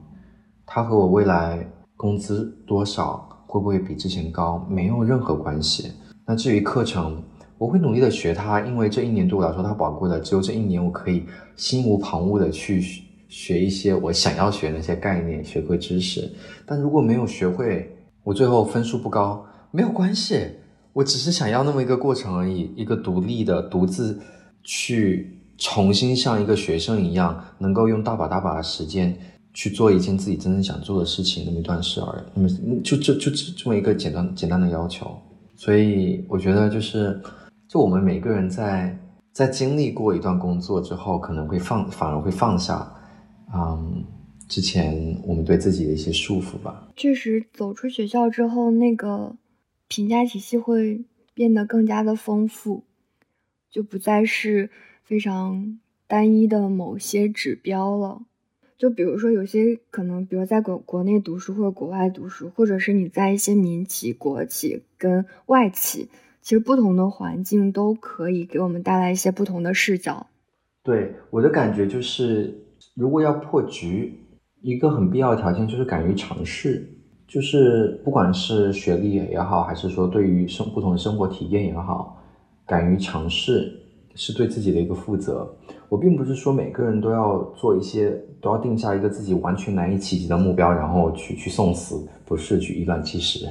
[0.67, 1.67] 它和我未来
[1.97, 5.91] 工资多少会不会比之前高没有任何关系。
[6.27, 7.23] 那至于课程，
[7.57, 11.25] 我会努力的学它，因为这一年对我来说它宝贵的，只有这一年我可以
[11.57, 12.83] 心无旁骛的去
[13.27, 16.31] 学一些我想要学那些概念，学会知识。
[16.67, 17.91] 但如果没有学会，
[18.25, 20.41] 我最后分数不高，没有关系，
[20.93, 24.19] 我只是想要那么一个过程而已，一个独立的、独自
[24.63, 29.17] 去重新像一个学生一样，能够用大把大把的时间
[29.53, 32.49] 去做一件自己真正想做的事情那么一段事而已，那么
[32.83, 35.07] 就就就这么一个简单简单的要求。
[35.55, 37.21] 所以我觉得就是，
[37.69, 38.99] 就我们每个人在
[39.33, 42.93] 在经历过一段工作之后，可能会放反而会放下，
[43.55, 44.03] 嗯，
[44.55, 46.89] 之前我们对自己的一些束缚吧。
[46.95, 49.35] 确实，走出学校之后，那个
[49.89, 52.85] 评价体系会变得更加的丰富，
[53.69, 54.71] 就不再是
[55.03, 58.23] 非常单一的某些指标了。
[58.79, 66.09] 就比如说，有些可能，比如在国国内读书或者国外读书，或者是你在一些民企、国企跟外企，
[66.41, 70.29] 其实不同的环境都可以给我们带来一些不同的视角。
[70.85, 72.63] 对我的感觉就是，
[72.95, 74.21] 如果要破局，
[74.65, 76.85] 一个很必要的条件就是敢于尝试，
[77.29, 82.21] 就是不管是学历也好，还是说对于生不同的生活体验也好，
[82.67, 83.81] 敢于尝试。
[84.17, 85.45] 是对自己的一个负责。
[85.89, 93.45] 我并不是说每个人都要做一些，都要定下一个自己完全难以企及的目标，然后去去送死，不是去以卵击石。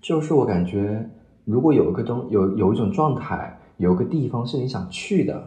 [0.00, 1.06] 就是我感觉，
[1.44, 5.46] 如果有一个东有有一种状态，有个地方是你想去的，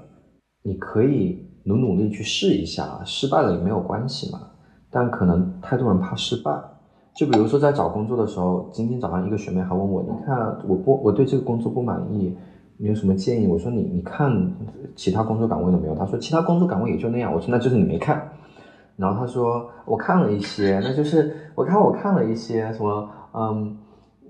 [0.62, 4.42] 你可以努努力去试一下，失败了也没有关系嘛。
[4.92, 6.52] 但可能太多人怕失败。
[7.14, 12.36] 就比如说在找工作的时候，今天早上一个学妹还问我，你看我不我对这个工作不满意。
[12.78, 13.48] 你有什么建议？
[13.48, 14.32] 我说你你看
[14.96, 15.94] 其他工作岗位了没有？
[15.94, 17.32] 他说其他工作岗位也就那样。
[17.34, 18.28] 我说那就是你没看。
[18.96, 23.76] 然后他说我看了一些，那就是我看我看了一些什么，嗯，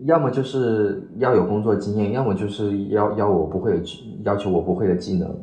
[0.01, 3.81] 要么就是要有工作经验，要么就是要要我不会
[4.23, 5.33] 要求我不会的技能。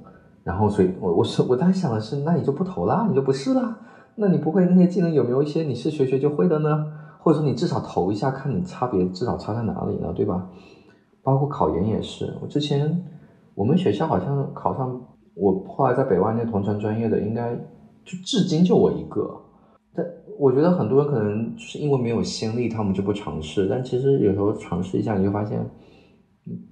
[0.45, 3.79] 然后所以，我我是我当时想的是，那你就不投啦，你就不试啦。
[4.21, 6.85] 那你不会那些技能有没有一些你是学学就会的呢？
[7.21, 10.13] 或者说你至少投一下，看你差别至少差在哪里呢？
[10.13, 10.45] 对吧？
[11.23, 13.01] 包括考研也是，我之前
[13.55, 15.01] 我们学校好像考上，
[15.35, 17.55] 我后来在北外那同传专业的，应该
[18.05, 19.41] 就至今就我一个。
[19.95, 20.05] 但
[20.39, 23.67] 我觉得很多人可能就是因为没有先例，他们就不尝试。
[23.69, 25.65] 但其实有时候尝试一下，你就发现，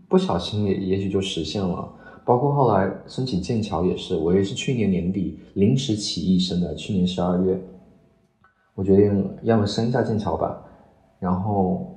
[0.09, 1.93] 不小心也也许就实现了。
[2.27, 7.59] 包括后来申请剑桥也是，我也是去年年底临时起意申的，去年十二月，
[8.75, 10.63] 我决定要么申一下剑桥吧，
[11.19, 11.93] 然后。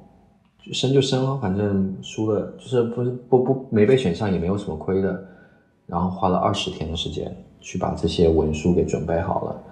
[0.72, 5.26] 升就升了，反正输了就是不不不没被选上也没有什么亏的，
[5.88, 9.64] 然后花了二十天的时间去把这些文书给准备好了，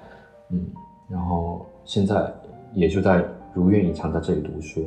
[0.50, 0.66] 嗯，
[1.08, 2.34] 然后现在
[2.74, 4.82] 也就在如愿以偿在这里读书。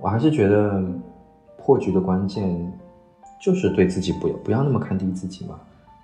[0.00, 0.82] 我还是觉得
[1.56, 2.72] 破局的关键
[3.40, 5.58] 就是对自己不要不要那么看低自己嘛，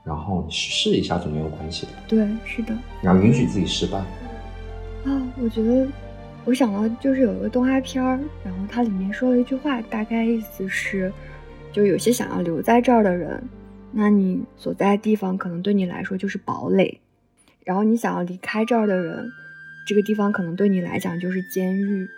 [0.05, 1.93] 然后你试一下就没有关系的。
[2.09, 2.77] 对，是的。
[3.03, 3.99] 然后允许自己失败。
[5.05, 5.87] 啊，我觉得。
[6.45, 11.13] 我想到就是有一个动画片儿，然后它里面说了一句话，大概意思是，
[11.73, 13.41] 就有些想要留在这儿的人，
[13.93, 16.99] 那你所在的地方可能对你来说就是堡垒，
[17.65, 19.31] 然后你想要离开这儿的人，
[19.87, 22.09] 这个地方可能对你来讲就是监狱。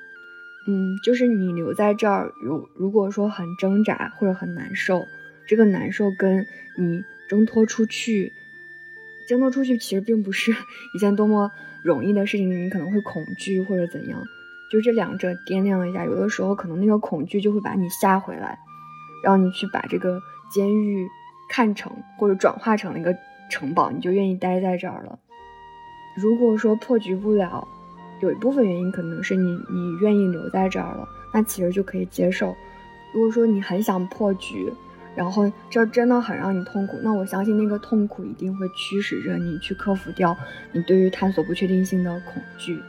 [0.66, 5.04] 嗯，就是你留在这儿，如如果说很挣扎或者很难受，
[5.46, 6.46] 这个难受跟
[6.78, 8.32] 你挣脱出去，
[9.28, 10.52] 挣脱出去其实并不是
[10.94, 11.50] 一件多么。
[11.84, 14.18] 容易的事情，你可能会恐惧或者怎样，
[14.72, 18.58] 就这两者掂量一下，有的时候可能那个恐惧就会把你吓回来，
[19.22, 20.18] 让你去把这个
[20.50, 21.06] 监狱
[21.50, 23.14] 看成或者转化成了一个
[23.50, 25.18] 城堡，你就愿意待在这儿了。
[26.16, 27.68] 如果说破局不了，
[28.20, 32.54] 有一部分原因可能是你你愿意留在这儿了，那其实就可以接受。
[33.12, 34.72] 如果说你很想破局，
[35.14, 40.36] 然后这真的很让你痛苦，那我相信那个痛苦一定会驱使着你去克服掉
[40.72, 42.80] 你对于探索不确定性的恐惧。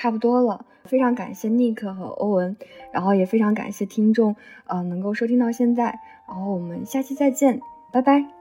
[0.00, 2.56] 差不多了，非常感谢尼克和欧文，
[2.90, 4.34] 然后也非常感谢听众，
[4.64, 7.60] 呃，能够收听到现在，然后我们下期再见，
[7.92, 8.39] 拜拜。